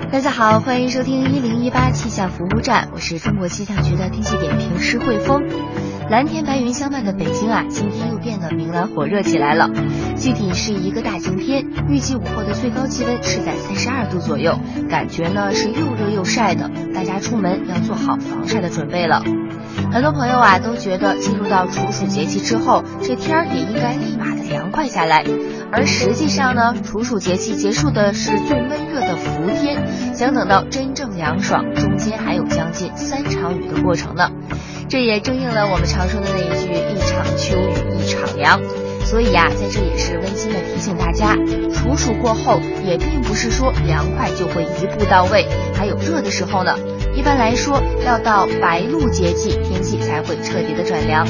[0.10, 5.44] 大家好，欢迎收听一零一八气象服务站，我是中国气象局的天气点评师汇丰。
[6.10, 9.70] 蓝天白云相伴的北京啊，今天又变得明朗火热起来了。
[10.18, 14.58] 具体是一个大晴天，预计午后的最高气温是在三十二度左右，
[14.90, 19.22] 感觉呢是又热又晒的，大家出门要做好防晒的准备了。
[19.92, 25.26] 很多朋友啊都觉得进入到处暑节气之后，这天儿也应该立马的凉快下来。
[25.72, 34.32] 而实际上呢，处暑节气结束的是最闷热的伏天，想等到真正凉爽，中间还有将近三场雨的过程呢。
[34.90, 38.62] 这也正应了我们常说的那一句“一场秋雨一场凉”。
[39.04, 41.36] 所以呀，在这也是温馨的提醒大家，
[41.74, 46.76] 处暑过后也并不是说凉快就会一步到位，还有热的时候呢。
[47.16, 51.26] 一般来说，要到白露节气，天气才会彻底的转凉。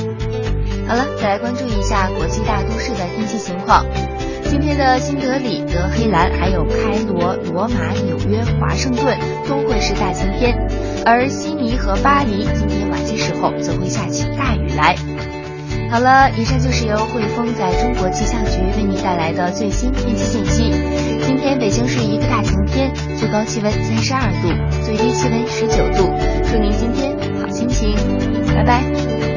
[0.88, 3.86] 好了，再来关注一下国际大都市的天气情况。
[4.46, 9.18] 今天的新德里、德黑兰、还有开罗、罗马、纽约、华盛顿
[9.50, 10.58] 都会是大晴天，
[11.06, 14.96] 而悉尼和巴黎今天晚些时候则会下起大雨来。
[15.92, 20.72] 好了，以上就是由汇丰在中国气象局为您带来的最新天气信息。
[21.26, 26.14] 今天北京是一个大晴天，最高气温三十二度，最低气温十九度。
[26.50, 27.94] 祝您今天好心情，
[28.56, 29.37] 拜拜。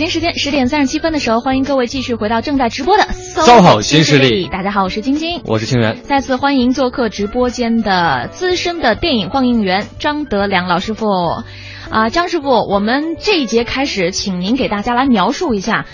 [0.00, 4.48] 京时间十点三十七分的时候，欢迎各位继续回到正在直播的 SOHO 新势力。
[4.48, 6.00] 大家好，我是晶晶，我是清源。
[6.04, 11.06] 再次欢迎做客直播间的资深的电影放映员张德良老师傅。
[11.90, 15.84] 啊，张师傅，我们这一节开始，请您给大家来描述一下，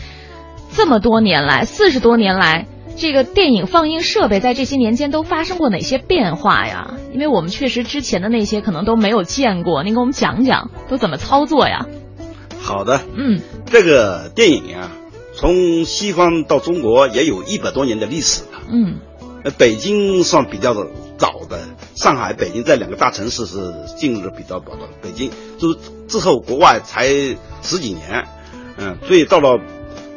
[0.71, 6.95] 这么多年来，四十多年来，这个电影放映设备在这些年间都发生过哪些变化呀？
[7.13, 11.87] 因为我们确实之前的那些可能都没有见过，您给我们讲讲都怎么操作呀？
[12.67, 14.91] 好的，嗯，这个电影啊，
[15.37, 18.99] 从西方到中国也有一百多年的历史了，嗯，
[19.45, 21.61] 呃，北京算比较的早的。
[21.95, 27.07] 上海、北京这两个大城市是进入的比较早的，北京就是之后国外才
[27.63, 28.27] 十几年，
[28.77, 29.61] 嗯，所以到了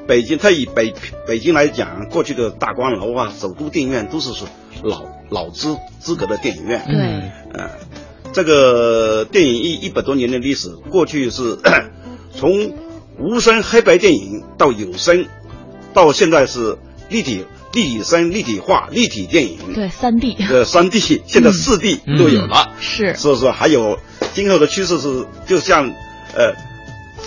[0.08, 0.94] 北京，它以北
[1.28, 4.44] 北京来讲，过去的大观楼啊、首都电影院都是是
[4.82, 6.96] 老老资资格的电影院，对，
[7.54, 7.70] 嗯，
[8.34, 11.58] 这个电影一一百多年的历史，过去是
[12.34, 12.74] 从
[13.18, 15.26] 无声黑白电影到有声，
[15.94, 16.77] 到现在是
[17.10, 17.46] 立体。
[17.71, 24.00] 立体声、立体化、立体电影，对，三 D，呃，三 D，现在四 D 都有了，是，所以说还有
[24.34, 25.88] 今后的趋势是，就像，
[26.34, 26.52] 呃，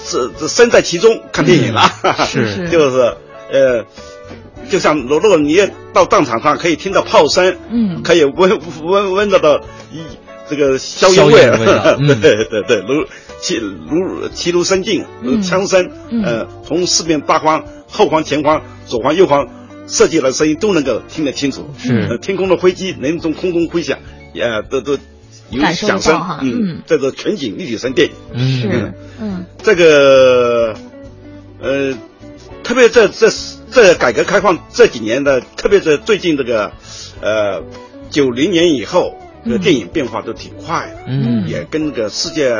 [0.05, 1.82] 是这身在其中看电影了，
[2.26, 3.16] 是， 就是
[3.53, 3.84] 呃，
[4.68, 9.61] 就像如果你到战场上可以听到炮声，嗯，可以闻闻闻到的
[9.92, 10.00] 一
[10.50, 11.36] 这个硝烟味，
[12.20, 13.07] 对对对，如
[13.43, 15.90] 其如其如声尽，如枪声，
[16.24, 19.47] 呃，从四面八方、后方、前方、左方、右方。
[19.88, 21.68] 设计的声音都能够听得清楚。
[21.76, 23.99] 是呃天空的飞机能从空中飞翔，
[24.32, 24.97] 呃，都都
[25.51, 26.38] 有响声哈。
[26.40, 28.61] 嗯嗯，这个全景立体声电影。
[28.61, 30.74] 是，嗯这个
[31.61, 31.95] 呃，
[32.62, 33.28] 特别在这
[33.72, 36.72] 这改革开放这几年的，特别是最近这个
[37.20, 37.64] 呃
[38.09, 42.55] 九零年以后，这个电影变化都挺快的，嗯也跟这个世界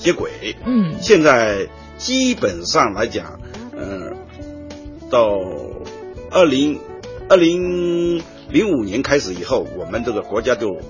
[0.00, 0.56] 接轨。
[0.64, 3.38] 嗯现在基本上来讲，
[3.76, 4.16] 嗯、
[5.10, 5.38] 到
[6.30, 6.80] 二零
[7.28, 10.80] 二零零五年开始以后，我们这个国家就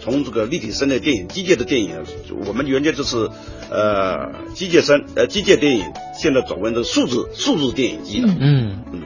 [0.00, 2.04] 从这个立体声的电影、机械的电影，
[2.46, 3.28] 我们原先就是
[3.70, 8.28] 呃机械声呃机械电影，现在转为这数字数字电影机了。
[8.38, 9.02] 嗯嗯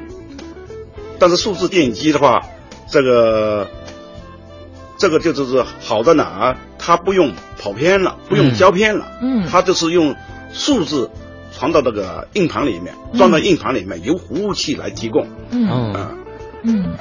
[1.21, 2.47] 但是数字电影机的话，
[2.91, 3.69] 这个
[4.99, 6.57] 这个就是好在哪儿？
[6.79, 10.15] 它不用跑偏了，不用胶片了，嗯它就是用
[10.53, 11.11] 数字
[11.53, 15.27] 传到这个硬盘里面，嗯装到硬盘里面，由服务器来提供。
[15.51, 16.11] 嗯啊
[16.63, 16.95] 嗯。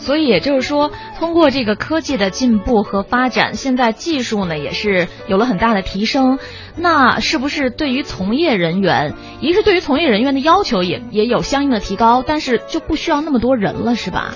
[0.00, 6.38] 所以也就是说，通过这个科技的进步和发展，现在技术呢也是有了很大的提升。
[6.76, 14.34] 那是不是对于从业人员，一是对于从业人员的要求也也有相应的提高，但是就不需要那么多人了，是吧？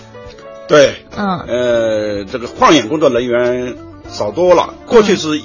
[0.73, 1.39] 对，嗯。
[1.41, 3.77] 呃，这个放映工作人员
[4.09, 4.73] 少多了。
[4.87, 5.45] 过去是一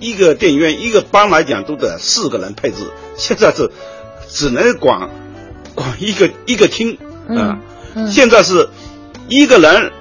[0.00, 2.82] 一个电影院一个班来讲都得四个人配置，
[3.16, 3.70] 现在是
[4.28, 5.08] 只能管
[5.74, 7.58] 管一个一个厅啊、
[7.94, 8.08] 嗯。
[8.08, 8.68] 现在是
[9.28, 9.92] 一个人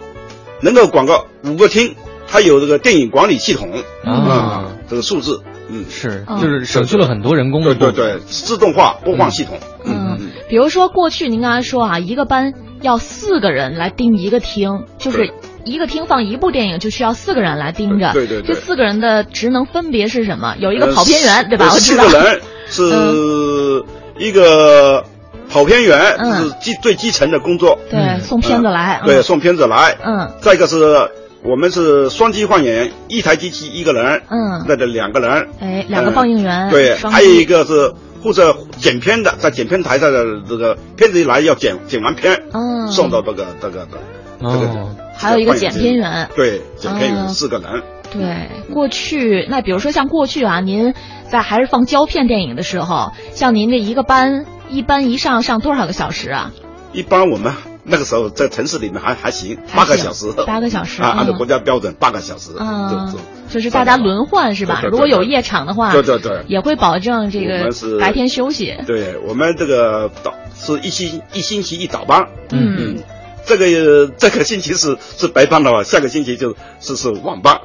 [0.62, 1.96] 能够管个五个厅，
[2.28, 3.72] 它有这个电影管理系统
[4.04, 4.74] 啊。
[4.90, 6.42] 这个数字，嗯，是嗯。
[6.42, 10.20] 就是省去了很多人工的对对对，自动化播放系统，嗯，
[10.50, 18.12] 比如说过去您刚才说啊，一个班要四个人来盯一个厅，就是一个厅放一部电影就需要四个人来盯着。
[18.14, 20.56] 对对对这四个人的职能分别是什么？
[20.60, 21.66] 有一个呃跑片员，对吧？
[21.68, 22.04] 呃我知道。
[22.06, 23.84] 四个人是
[24.18, 25.04] 一个
[25.50, 27.80] 跑片员，嗯是基最基层的工作。
[27.90, 29.02] 对，送片子来。
[29.06, 29.98] 对，嗯送片子来。
[30.04, 31.10] 嗯再一个是
[31.44, 35.48] 我们是双机换演，一台机器一个人，嗯，那得两个人。
[35.60, 36.70] 哎，两个放映员。
[36.70, 37.94] 嗯对，还有一个是
[38.26, 44.00] 负责剪片的，在剪片台上的这个片子一来要剪剪完片，嗯送到这个这个的
[44.40, 44.66] 这个。
[44.66, 46.28] 哦还有一个剪片员。
[46.36, 47.84] 对，剪片员嗯四个人。
[48.12, 50.96] 对，过去那比如说像过去啊，您
[51.30, 56.52] 在还是放胶片电影的时候，像您这一个班一班一上上多少个小时啊？
[56.94, 57.54] 一般我们
[57.86, 63.14] 那个时候在城市里面还还行，八个小时，八个小时啊，按照嗯国家标准八个小时，嗯。
[63.48, 64.82] 就是大家轮换是吧？
[64.90, 66.44] 如果有夜场的话，对对对。
[66.48, 67.70] 也会保证这个
[68.00, 68.76] 白天休息。
[68.88, 72.98] 对我们这个倒是一星一星期一倒班，嗯
[73.46, 77.60] 这个这个星期是是白班的话，下个星期就是是晚班，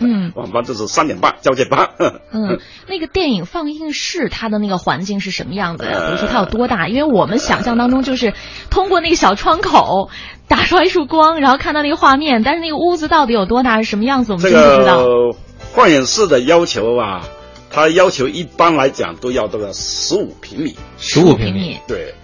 [0.00, 1.90] 嗯 晚班就是三点半交接班。
[2.32, 2.58] 嗯，
[2.88, 6.06] 那个电影放映室它的那个环境是什么样子呃呀？
[6.06, 6.88] 比如说它有多大？
[6.88, 8.34] 因为我们想象当中就是
[8.70, 10.10] 通过那个小窗口
[10.48, 14.98] 打出来一束光，然后看到那个画面，但是那个屋子到底有多大是什么样子，我们这真不知道。
[15.04, 15.36] 个
[15.74, 17.22] 放映室的要求啊，
[17.70, 22.14] 它要求一般来讲都要这个十五平米，十五平米对，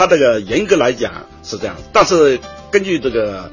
[0.00, 2.40] 它这个严格来讲是这样，但是
[2.70, 3.52] 根据这个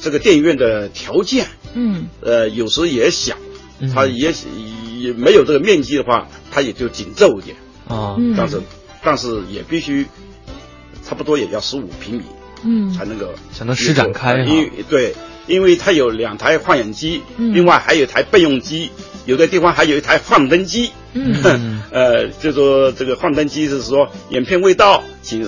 [0.00, 2.06] 这个电影院的条件，嗯。
[2.20, 3.34] 呃，有时也小，
[3.80, 3.90] 嗯。
[3.92, 4.32] 它也
[5.00, 7.56] 也没有这个面积的话，它也就紧凑一点，
[7.88, 8.60] 啊嗯但是
[9.02, 10.06] 但是也必须
[11.04, 12.22] 差不多也要十五平米
[12.62, 12.92] 嗯。
[12.94, 14.44] 才能够才能施展开哈。
[14.44, 15.16] 因为对，
[15.48, 17.52] 因为它有两台放映机，嗯。
[17.52, 18.92] 另外还有一台备用机，
[19.26, 20.92] 有的地方还有一台幻灯机。
[21.14, 21.82] 嗯。
[21.90, 25.42] 呃，就说这个幻灯机是说影片未到，请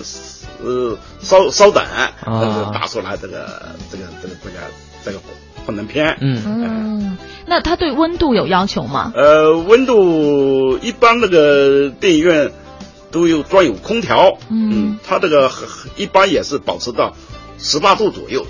[0.62, 1.84] 呃稍稍等，
[2.24, 4.56] 呃打出来这个这个这个这个
[5.04, 5.18] 这个
[5.66, 6.16] 幻灯片。
[6.20, 9.12] 嗯嗯，那它对温度有要求吗？
[9.14, 12.52] 呃，温度一般那个电影院
[13.11, 17.14] 都有装有空调，嗯，它这个很一般也是保持到
[17.58, 18.46] 十八度左右。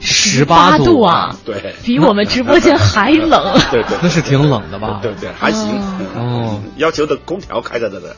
[0.00, 3.58] 十八度度啊，对，比我们直播间还冷。
[3.70, 4.98] 对对，那是挺冷的吧？
[5.02, 5.68] 对对，还行。
[6.14, 8.14] 哦，要求的空调开在这个，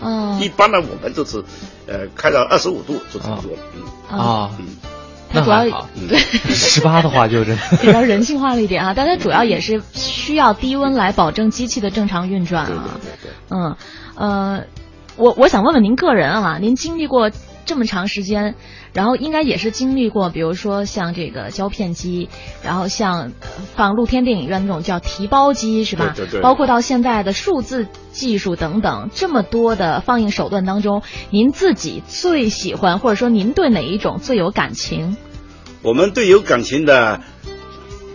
[0.00, 0.38] 哦。
[0.40, 1.42] 一般呢我们就是，
[1.86, 3.52] 呃，开到二十五度就差不多。
[3.52, 3.58] 了。
[4.10, 4.18] 嗯。
[4.18, 4.50] 啊，
[5.32, 6.18] 那主要那还好对。
[6.18, 13.00] 十八的话就是 比较人性化了一点啊，但它主要也是需要低温来保证机器的正常运转啊。
[13.50, 13.76] 嗯，
[14.16, 14.64] 呃，
[15.16, 17.30] 我我想问问您个人啊，您经历过
[17.70, 18.56] 这么长时间，
[18.92, 22.28] 然后应该也是经历过，比如说像这个胶片机，
[22.64, 26.12] 然后像呃放露天电影院那种叫提包机是吧？
[26.16, 35.16] 对对对包括到现在的数字技术等等，这么多的放映手段当中，您自己最喜欢或者说您对哪一种最有感情？
[35.82, 37.20] 我们对有感情的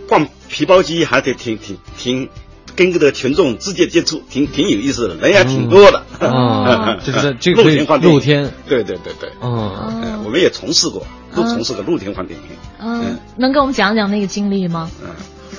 [0.06, 2.28] 放皮包机还得挺挺挺。
[2.76, 6.02] 跟这个群众直接接触，挺挺有意思的，人也挺多的。
[6.20, 9.30] 啊 就是这个露天放电影露天对对对对。
[9.40, 12.46] 嗯，我们们也从事过，都从事过露天放电影。
[12.78, 14.90] 嗯，能给我们讲讲那个经历吗？
[15.02, 15.08] 嗯，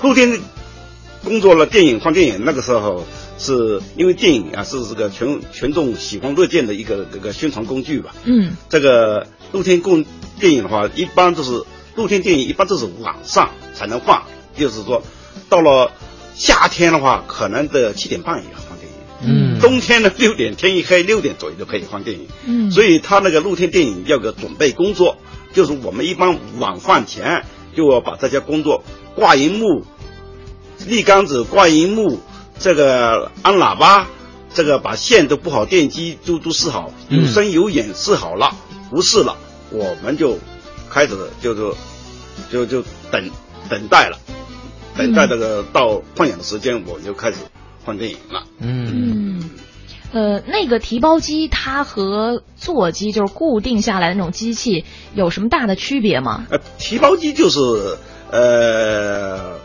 [0.04, 0.40] 露天
[1.24, 3.04] 工作了电影放电影，那个时候
[3.40, 8.14] 是因为电影啊是这个群群众喜欢乐见的一个这个宣传工具吧。
[8.26, 10.06] 嗯，这个露天供
[10.40, 11.64] 电影的话，一般都是
[11.96, 14.24] 露天电影一般都是晚上才能放，
[14.56, 15.02] 就是说
[15.50, 15.92] 到了
[16.38, 18.98] 夏天的话，可能的七点半也要放电影。
[19.24, 22.28] 嗯，冬天呢六点天一黑六点左右就可以放电影。
[22.46, 25.18] 嗯，所以他那个露天电影要个准备工作，
[25.54, 27.44] 就是我们一般晚饭前
[27.76, 28.84] 就要把这些工作
[29.16, 29.84] 挂荧幕、
[30.86, 32.20] 立杆子、挂荧幕，
[32.60, 34.08] 这个按喇叭，
[34.54, 38.56] 这个把线都布好，电机都都试好，有声有影试好了，
[38.92, 39.36] 不试了，
[39.72, 40.38] 我们就
[40.92, 41.74] 开始就是
[42.52, 43.32] 就就等
[43.68, 44.20] 等待了，
[44.98, 47.38] 等待这个到放映的时间，我就开始
[47.86, 48.44] 放电影了。
[48.60, 49.50] 嗯，
[50.12, 54.84] 呃，那个提包机它和座机就是固定下来的那种机器
[55.14, 56.48] 有什么大的区别吗？
[56.50, 57.60] 呃，提包机就是
[58.32, 59.60] 呃，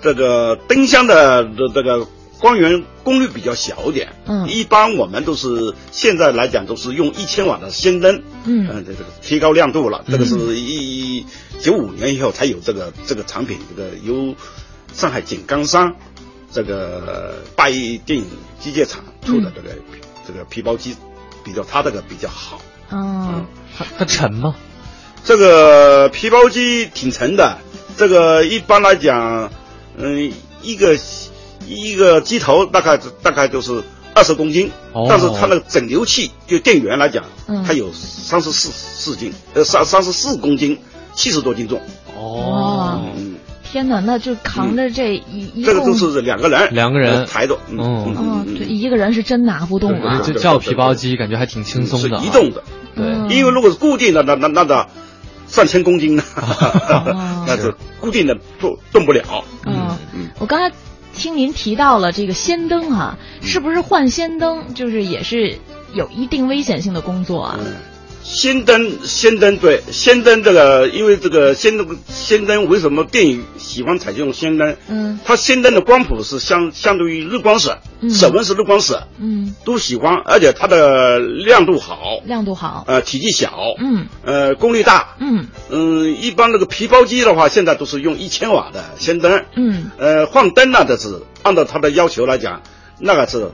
[0.00, 2.06] 这个灯箱的这这个
[2.40, 4.12] 光源功率比较小一点。
[4.26, 8.22] 嗯，一般我们都是现在来讲都是用一千瓦的氙灯。
[8.44, 10.04] 嗯，呃，这这个提高亮度了。
[10.08, 11.24] 这个是一
[11.60, 14.34] 九五年以后才有这个这个产品，这个由
[14.94, 15.94] 上海井冈山
[16.52, 18.26] 这个大一电影
[18.60, 19.70] 机械厂出的这个、
[20.26, 20.96] 这个皮包机，
[21.44, 22.60] 比较它这个比较好。
[22.90, 24.54] 嗯，它它沉吗？
[25.24, 27.56] 这个皮包机挺沉的，
[27.96, 29.50] 这个一般来讲，
[29.96, 30.32] 嗯，
[30.62, 30.98] 一个
[31.66, 33.82] 一个机头大概大概就是
[34.14, 35.06] 二十公斤，哦。
[35.08, 37.64] 但是它那个整流器就电源来讲，嗯。
[37.64, 40.78] 它有三十四四斤，呃三三十四公斤，
[41.14, 41.80] 七十多斤重。
[42.14, 43.31] 哦，嗯，
[43.72, 50.20] 天哪，那就扛着这一一这个都共是两个人，两个人呃抬着，嗯嗯哦，这一个人是真拿不动啊。
[50.22, 52.20] 这叫皮包机，感觉还挺轻松的啊。
[52.20, 52.62] 是移动的，
[52.94, 54.86] 对，因为如果是固定的，那那那的
[55.46, 56.22] 上千公斤呢
[57.48, 59.42] 那是固定的动动不了。
[59.64, 59.96] 嗯，
[60.38, 60.76] 我刚才
[61.14, 65.58] 听您提到了这个氙灯啊，是不是换氙灯就是也是
[65.94, 67.58] 有一定危险性的工作啊？
[68.24, 74.76] 氙灯，氙灯对，氙灯这个，因为这个氙灯，氙灯为什么电影喜欢采用氙灯？
[74.88, 85.46] 嗯，它氙灯的光谱是相相对于日光色，色温是日光色，嗯，都喜欢，而且它的亮度好，亮度好，呃，体积小，嗯，呃，功率大，嗯。
[85.70, 92.62] 嗯，一般那个皮包机的话，现在都是用一千瓦的氙灯，嗯，呃，换灯呢，这是按照它的要求来讲，
[92.98, 93.50] 那个是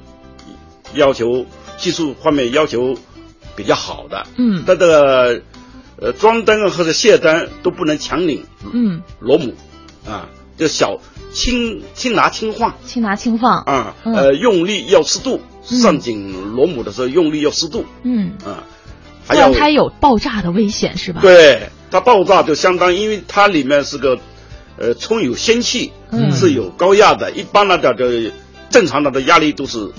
[0.95, 1.47] 要求
[1.79, 2.97] 技术方面要求
[3.59, 5.43] 比较好的，嗯，它的
[6.01, 9.53] 呃装灯或者卸灯都不能强拧嗯，螺母，
[10.07, 11.01] 啊，就小
[11.33, 12.73] 轻轻拿轻放。
[12.87, 14.15] 轻拿轻放，啊，嗯。
[14.15, 17.85] 呃，用力要适度，上紧螺母的时候用力要适度。
[18.05, 18.63] 嗯，啊，
[19.35, 24.17] 要然它有爆炸的危险是吧？，对，它爆炸就相当，因为它里面是个，
[24.79, 26.31] 呃，充有氙气，嗯。
[26.31, 27.33] 是有高压的。
[27.33, 28.05] 一般来讲，就
[28.71, 29.91] 正常的的压力都是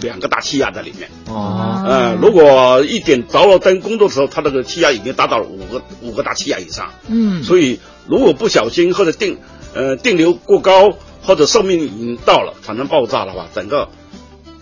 [0.00, 1.10] 两个大气压在里面。
[1.28, 6.92] 哦，呃，如果一点着了灯工作的时候，它那个气压已经达到了五个五个大气压以上。
[7.08, 9.36] 嗯，所以如果不小心或者电
[9.74, 10.90] 呃电流过高
[11.22, 13.88] 或者寿命已经到了产生爆炸的话，整个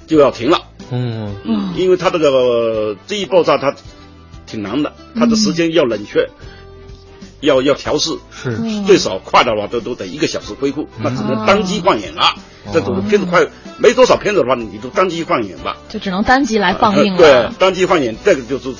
[0.06, 0.62] 就要停了。
[0.90, 3.74] 嗯嗯，因为它这个这一爆炸它
[4.46, 6.28] 挺难的，它的时间要冷却，
[7.40, 12.34] 要要调试，是嗯最少快的话都都得一个小时恢复，那只能当机换眼了。
[12.68, 13.46] 哦这种片子快
[13.78, 15.76] 没多少片子的话，你就单机放映吧。
[15.88, 17.18] 就只能单机来放映了。
[17.18, 18.74] 对，单机放映，这个就是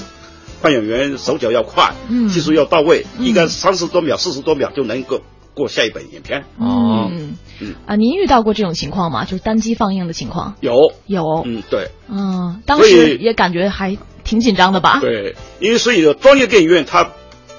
[0.61, 5.20] 换演员手脚要快，嗯技术要到位，嗯应该三十多秒、四十多秒就能够
[5.55, 6.41] 过下一本影片。
[6.59, 9.24] 哦嗯嗯啊，您遇到过这种情况吗？
[9.24, 10.55] 就是单机放映的情况？
[10.61, 10.74] 有
[11.07, 14.99] 有，嗯，对嗯，当时也感觉还挺紧张的吧？
[15.01, 17.11] 对，因为所以专业电影院它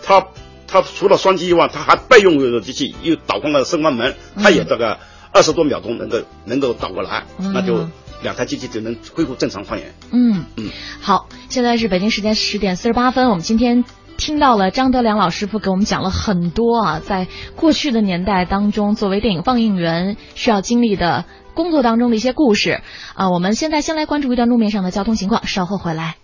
[0.03, 0.27] 它
[0.67, 4.97] 它除了双机以外，它还备用的机器，又导光了声光门，它也这个
[5.31, 7.87] 二十多秒钟能够能够转过来，嗯那就
[8.21, 9.85] 两台机器就能恢复正常放映。
[10.11, 10.69] 嗯嗯，
[11.01, 13.83] 好，现在是北京时间十点四十八分，我们今天。
[14.21, 21.23] 听到了张德良老师傅给我们讲了很多啊，在过去的年代当中，作为电影放映员需要经历的
[21.53, 22.81] 工作当中的一些故事
[23.13, 23.29] 啊。
[23.29, 26.17] 我们现在先来关注一段路面上的交通情况，稍后回来。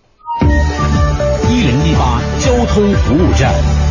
[1.48, 3.85] 一零一八交通服务站。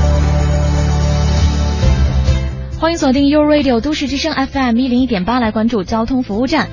[2.86, 6.70] 欢迎锁定 U Radio 都市之声 FM 一零一点八，来关注交通服务站。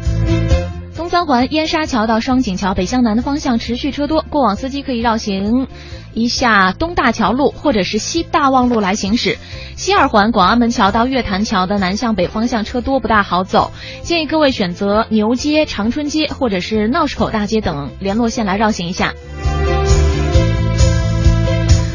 [0.95, 5.69] 东三环燕沙桥到双井桥北向南的方向持续车多，过往司机可以绕行
[6.13, 9.39] 一下东大桥路或者是西大望路来行驶。
[9.75, 19.15] 西二环广安门桥到月坛桥的南向北方向车多，不大好走，建议各位选择牛街、长春街或者是闹市口大街等联络线来绕行一下。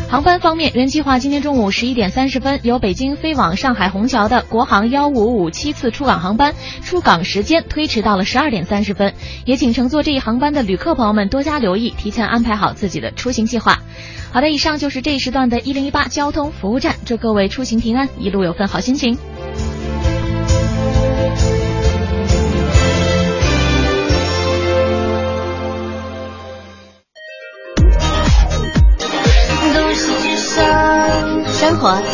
[0.09, 9.13] 航班方面，原计划今天中午十一点三十分由北京飞往上海虹桥的国航幺五五七次出港航班，出港时间推迟到了十二点三十分。
[9.43, 13.79] 也请乘坐这一航班的旅客朋友们多加留意，提前安排好自己的出行计划。
[14.31, 19.17] 好的，以上就是这一时段的一零一八交通服务站，祝各位出行平安，一路有份好心情。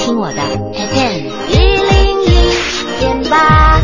[0.03, 2.27] 听我的 FM 一零一
[2.99, 3.79] 点八，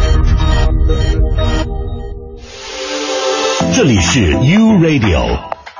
[3.73, 5.39] 这里是 U Radio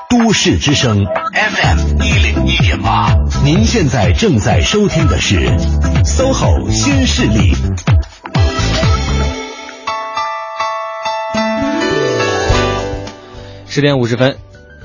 [0.09, 3.13] 都市之声 FM 一零一点八，
[3.43, 5.35] 您现在正在收听的是
[6.05, 7.53] SOHO 新势力。
[13.67, 14.37] 十点五十分，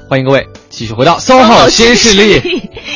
[0.09, 2.43] 欢迎各位继续回到 SOHO 新势力，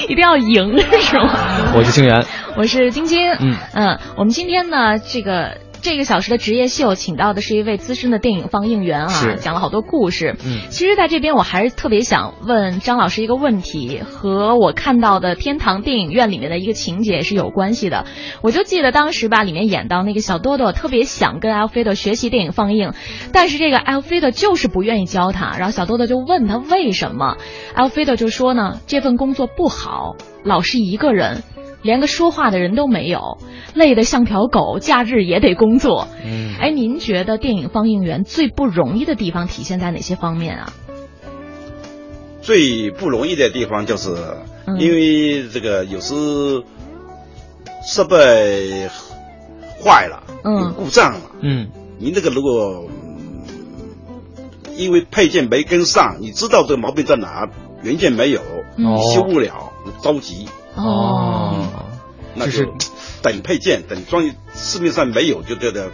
[0.08, 1.38] 一定要赢是吗？
[1.74, 2.26] 我是清源，
[2.58, 5.58] 我是晶晶，嗯嗯，我们今天呢，这个。
[5.80, 10.34] 这个小时的职业秀，请到的是一位资深的电影放映员啊，讲了好多故事。
[10.44, 18.06] 嗯，其实，在这边我还是特别想问张老师一个问题，和我看到的天堂电影院里面的一个情节是有关系的。
[18.42, 22.92] 我就记得当时吧，里面演到那个小多多特别想跟 Alfredo 学习电影放映，
[23.32, 25.56] 但是这个 Alfredo 就是不愿意教他。
[25.58, 27.36] 然后小多多就问他为什么
[27.76, 31.44] ，Alfredo 就说呢，这份工作不好，老是一个人。
[31.82, 33.38] 连个说话的人都没有，
[33.74, 36.08] 累得像条狗，假日也得工作。
[36.24, 40.72] 嗯，哎，您觉得电影放映员最不容易的地方体现在哪些方面啊？
[42.40, 44.14] 最不容易的地方就是，
[44.78, 46.14] 因为这个有时
[47.86, 48.88] 设备
[49.82, 51.68] 坏了，嗯，故障了，嗯，
[51.98, 52.88] 您这个如果
[54.76, 57.48] 因为配件没跟上，你知道这个毛病在哪，
[57.82, 58.40] 原件没有，
[58.76, 59.72] 你修不了，
[60.02, 60.48] 着急。
[60.78, 61.84] 哦，
[62.34, 62.64] 那就
[63.20, 65.90] 等配件，等专业市面上没有，就这个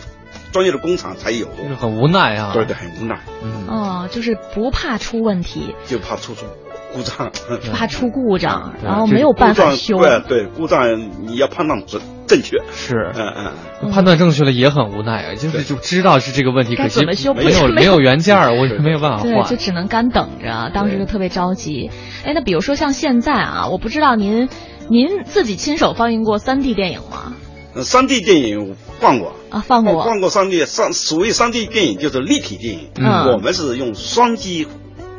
[0.52, 2.52] 专业的工厂才有，就是很无奈啊。
[2.52, 3.20] 对对，很无奈。
[3.42, 6.44] 嗯，哦，就是不怕出问题，就怕出出
[6.92, 7.32] 故障，
[7.72, 9.98] 怕出故障，然后没有办法修。
[9.98, 10.86] 对对，故障
[11.26, 12.58] 你要判断准正确。
[12.72, 17.14] 是，嗯嗯，判断正确了也很无奈啊，就是就知道是这个问题，可惜没
[17.50, 20.70] 有没有原件我没有办法换，就只能干等着。
[20.72, 21.90] 当时就特别着急。
[22.24, 24.48] 哎，那比如说像现在啊，我不知道您。
[24.88, 27.34] 您自己亲手放映过三 D 电影吗？
[27.74, 29.34] 呃，三 D 电影放过。
[29.50, 34.66] 啊，放过，放过三 D 三，所谓三 D 电影就是立体电影，嗯，我们是用双机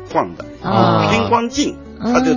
[0.06, 2.32] 放的啊，偏光镜，它就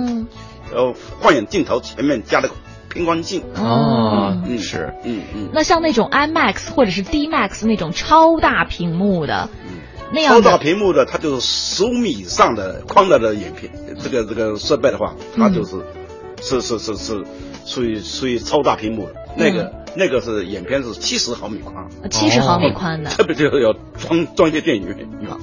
[0.74, 2.54] 呃放映镜头前面加了个
[2.88, 3.42] 偏光镜。
[3.56, 9.48] 哦，嗯是，嗯嗯，那像那种 IMAX 或者是 DMAX 那种超大屏幕的，
[10.12, 13.72] 那样超大屏幕的，它就是十五米以上的宽大的影片，
[14.02, 15.76] 这个这个设备的话，它就是。
[16.40, 17.24] 是是是是，
[17.64, 24.96] 属于属于超大屏幕的，那个那个是影片是七十毫米宽，七十毫米宽的，特别就是要装专业电影院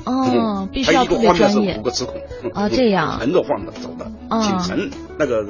[0.05, 1.77] 哦，必须要特别专业。
[1.77, 2.19] 五个磁孔
[2.53, 4.05] 啊，这样横着放的走的，
[4.41, 5.45] 挺沉那个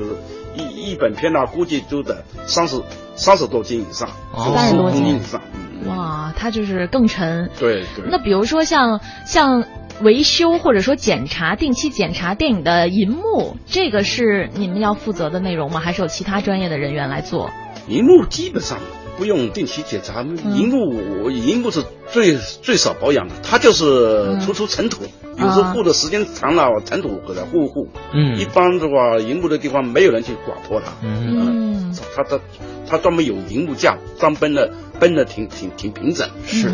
[0.55, 2.81] 一一本片呢，估计都得三十
[3.15, 5.41] 三十多斤以上，三十多斤以上。
[5.85, 7.49] 哇，它就是更沉。
[7.59, 8.05] 对对。
[8.09, 9.63] 那比如说像像。
[10.01, 15.79] 维修或者说检查，定期检查电影的银幕，这个是你们要负责的内容吗？
[15.79, 17.49] 还是有其他专业的人员来做？
[17.87, 18.77] 银幕基本上
[19.17, 25.03] 不用定期检查，银幕银幕是最最少保养的，它就是突出尘土，
[25.37, 27.87] 有时候护的时间长了，尘土给它护一护。
[28.13, 30.91] 嗯，一般的话，银幕的地方没有人去刮破它。
[31.01, 32.39] 嗯，它它
[32.87, 36.29] 它专门有银幕架，专奔的奔的挺挺挺平整。
[36.45, 36.69] 是，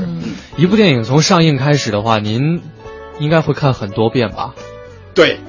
[0.58, 2.62] 一部电影从上映开始的话，您。
[3.20, 4.54] 应该会看很多遍吧？
[5.14, 5.40] 对，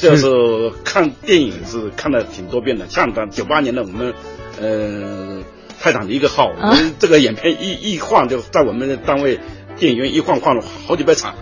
[0.00, 2.86] 就是看电影是看了挺多遍的。
[2.88, 4.12] 像咱九八年的我们，
[4.60, 5.42] 呃，
[5.80, 9.40] 泰坦尼克号，我们这个影片一一晃就在我们的单位
[9.78, 11.34] 电影院一晃晃了好几百场。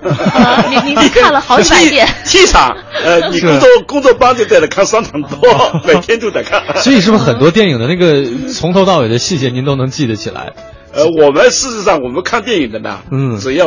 [0.70, 2.06] 你你看了好几百遍？
[2.24, 2.70] 七场，
[3.04, 5.40] 呃，你工作工作班就在那看三场多，
[5.84, 6.62] 每天都在看。
[6.80, 8.24] 所以是不是很多电影的那个
[8.54, 10.52] 从头到尾的细节您都能记得起来？
[10.94, 13.66] 呃，我们事实上我们看电影的呢，嗯，只要。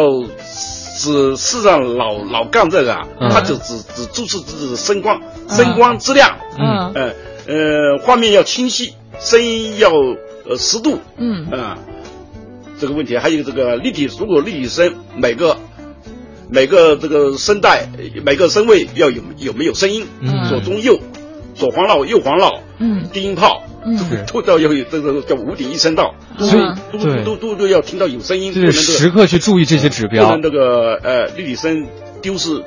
[0.98, 7.14] 是市上老老干这个啊，他就只只注视是声光，声光质量，嗯，呃
[7.48, 9.91] 呃，画面要清晰，声音要
[10.48, 11.52] 呃适度，嗯。
[11.52, 11.78] 啊，
[12.80, 15.58] 这个问题还有这个立体，如果立体声每个
[16.50, 17.89] 每个这个声带
[18.24, 20.08] 每个声位要有有没有声音，
[20.50, 20.98] 左中右，
[21.56, 23.64] 左环绕右环绕，嗯，低音炮。
[23.86, 31.88] 嗯，都要有这个叫五点一声道，所以都都都都要听到有声音，就是时刻去注意这些指标，不能这个呃立体声
[32.21, 32.63] 丢失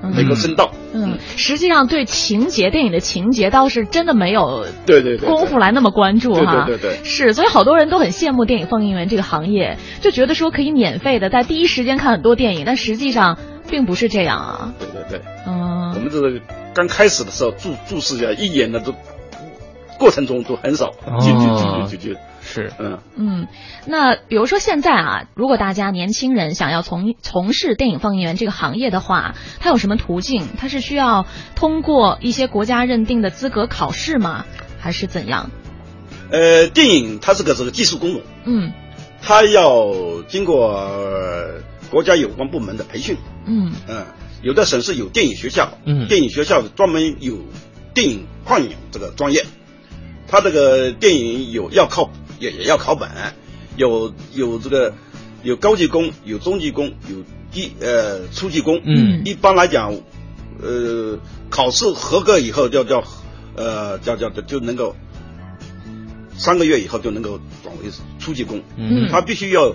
[0.00, 0.72] 每个声道。
[0.94, 6.64] 嗯，实际上对情节电影的情节倒是真的没有对对对功夫来那么关注哈。
[6.66, 13.38] 对对对，是，所以好多人都很羡慕电影放映员这个行业，就觉得说可以免费的在第一时间看很多电影，但实际上
[13.68, 14.72] 并不是这样啊。
[14.78, 16.40] 对对对，嗯，我们这个
[16.74, 18.94] 刚开始的时候注注视一下一眼的都
[19.98, 22.20] 过程中都很少，就就就就就。
[22.40, 22.98] 是，嗯。
[23.14, 23.48] 嗯，
[23.84, 30.46] 那比如说现在啊，如果大家年轻人想要从从事电影放映员这个行业的话，他有什么途径？
[30.56, 34.46] 他是需要通过一些国家认定的资格考试吗？
[34.80, 35.50] 还是怎样？
[36.30, 38.72] 呃，电影它是个这个技术工种，嗯，
[39.20, 40.88] 它要经过
[41.90, 43.72] 国家有关部门的培训，嗯。
[43.88, 44.06] 嗯，
[44.42, 47.36] 有的省市有电影学校，嗯，电影学校专门有
[47.92, 49.44] 电影放映这个专业，
[50.28, 52.10] 它这个电影有要靠。
[52.40, 53.10] 也也要考本，
[53.76, 54.94] 有有这个
[55.42, 57.16] 有高级工，有中级工，有
[57.50, 58.80] 低呃初级工。
[58.84, 59.92] 嗯，一般来讲，
[60.62, 61.18] 呃，
[61.50, 63.02] 考试合格以后，叫叫
[63.56, 64.94] 呃叫叫就能够
[66.36, 68.62] 三个月以后就能够转为初级工。
[68.76, 69.74] 嗯，他必须要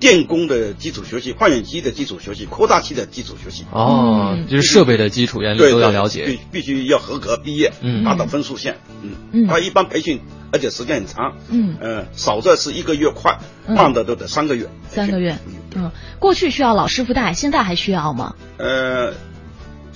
[0.00, 3.64] 电工的基础学习，换眼机的基础学习，扩大器的基础学习。
[3.70, 8.78] 哦，就是设备的基础原理都要了解，必必须要合格毕业，嗯，达到分数线。
[9.02, 10.20] 嗯嗯，他一般培训。
[10.52, 13.38] 而且时间很长，嗯，呃，少则是一个月，快
[13.68, 14.68] 慢的都得三个月。
[14.88, 15.38] 三个月，
[15.76, 18.34] 嗯，过去需要老师傅带，现在还需要吗？
[18.58, 19.14] 呃，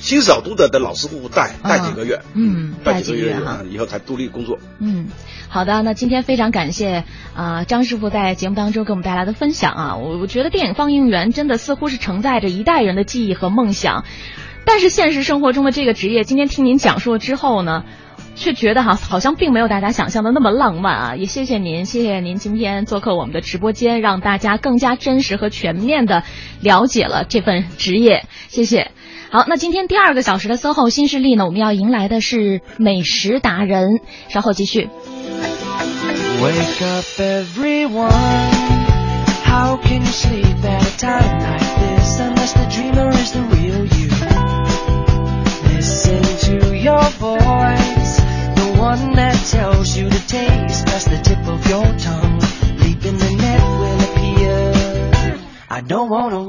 [0.05, 4.59] 新少读的的老师傅带带几个月，嗯，带几个月哈，以后才独立工作。
[4.79, 5.07] 嗯，
[5.49, 14.05] 好的，那今天非常感谢啊张师傅在节目当中给我们带来的分享啊，我我觉得电影放映员真的似乎是承载着一代人的记忆和梦想，
[14.67, 17.85] 但是现实生活中的这个职业，今天听您讲述了之后呢？
[18.35, 21.17] 却觉得哈，好像并没有大家想象的那么浪漫啊！
[21.17, 26.23] 也谢谢您，谢谢您今天做客我们的直播间，让大家更加真实和全面的
[26.61, 28.25] 了解了这份职业。
[28.49, 28.91] 谢谢。
[29.31, 34.01] 好，那今天第二个小时的 SOHO 新势力呢，我们要迎来的是美食达人。
[34.29, 34.89] 稍后继续。
[36.41, 38.11] Wake up everyone.
[39.45, 43.87] How can you sleep at a time like this unless the dreamer is the real
[43.87, 44.11] you?
[45.75, 47.84] Listen to your voice.
[48.97, 52.39] One that tells you to taste past the tip of your tongue.
[52.79, 55.39] Leap in the net will appear.
[55.69, 56.43] I don't wanna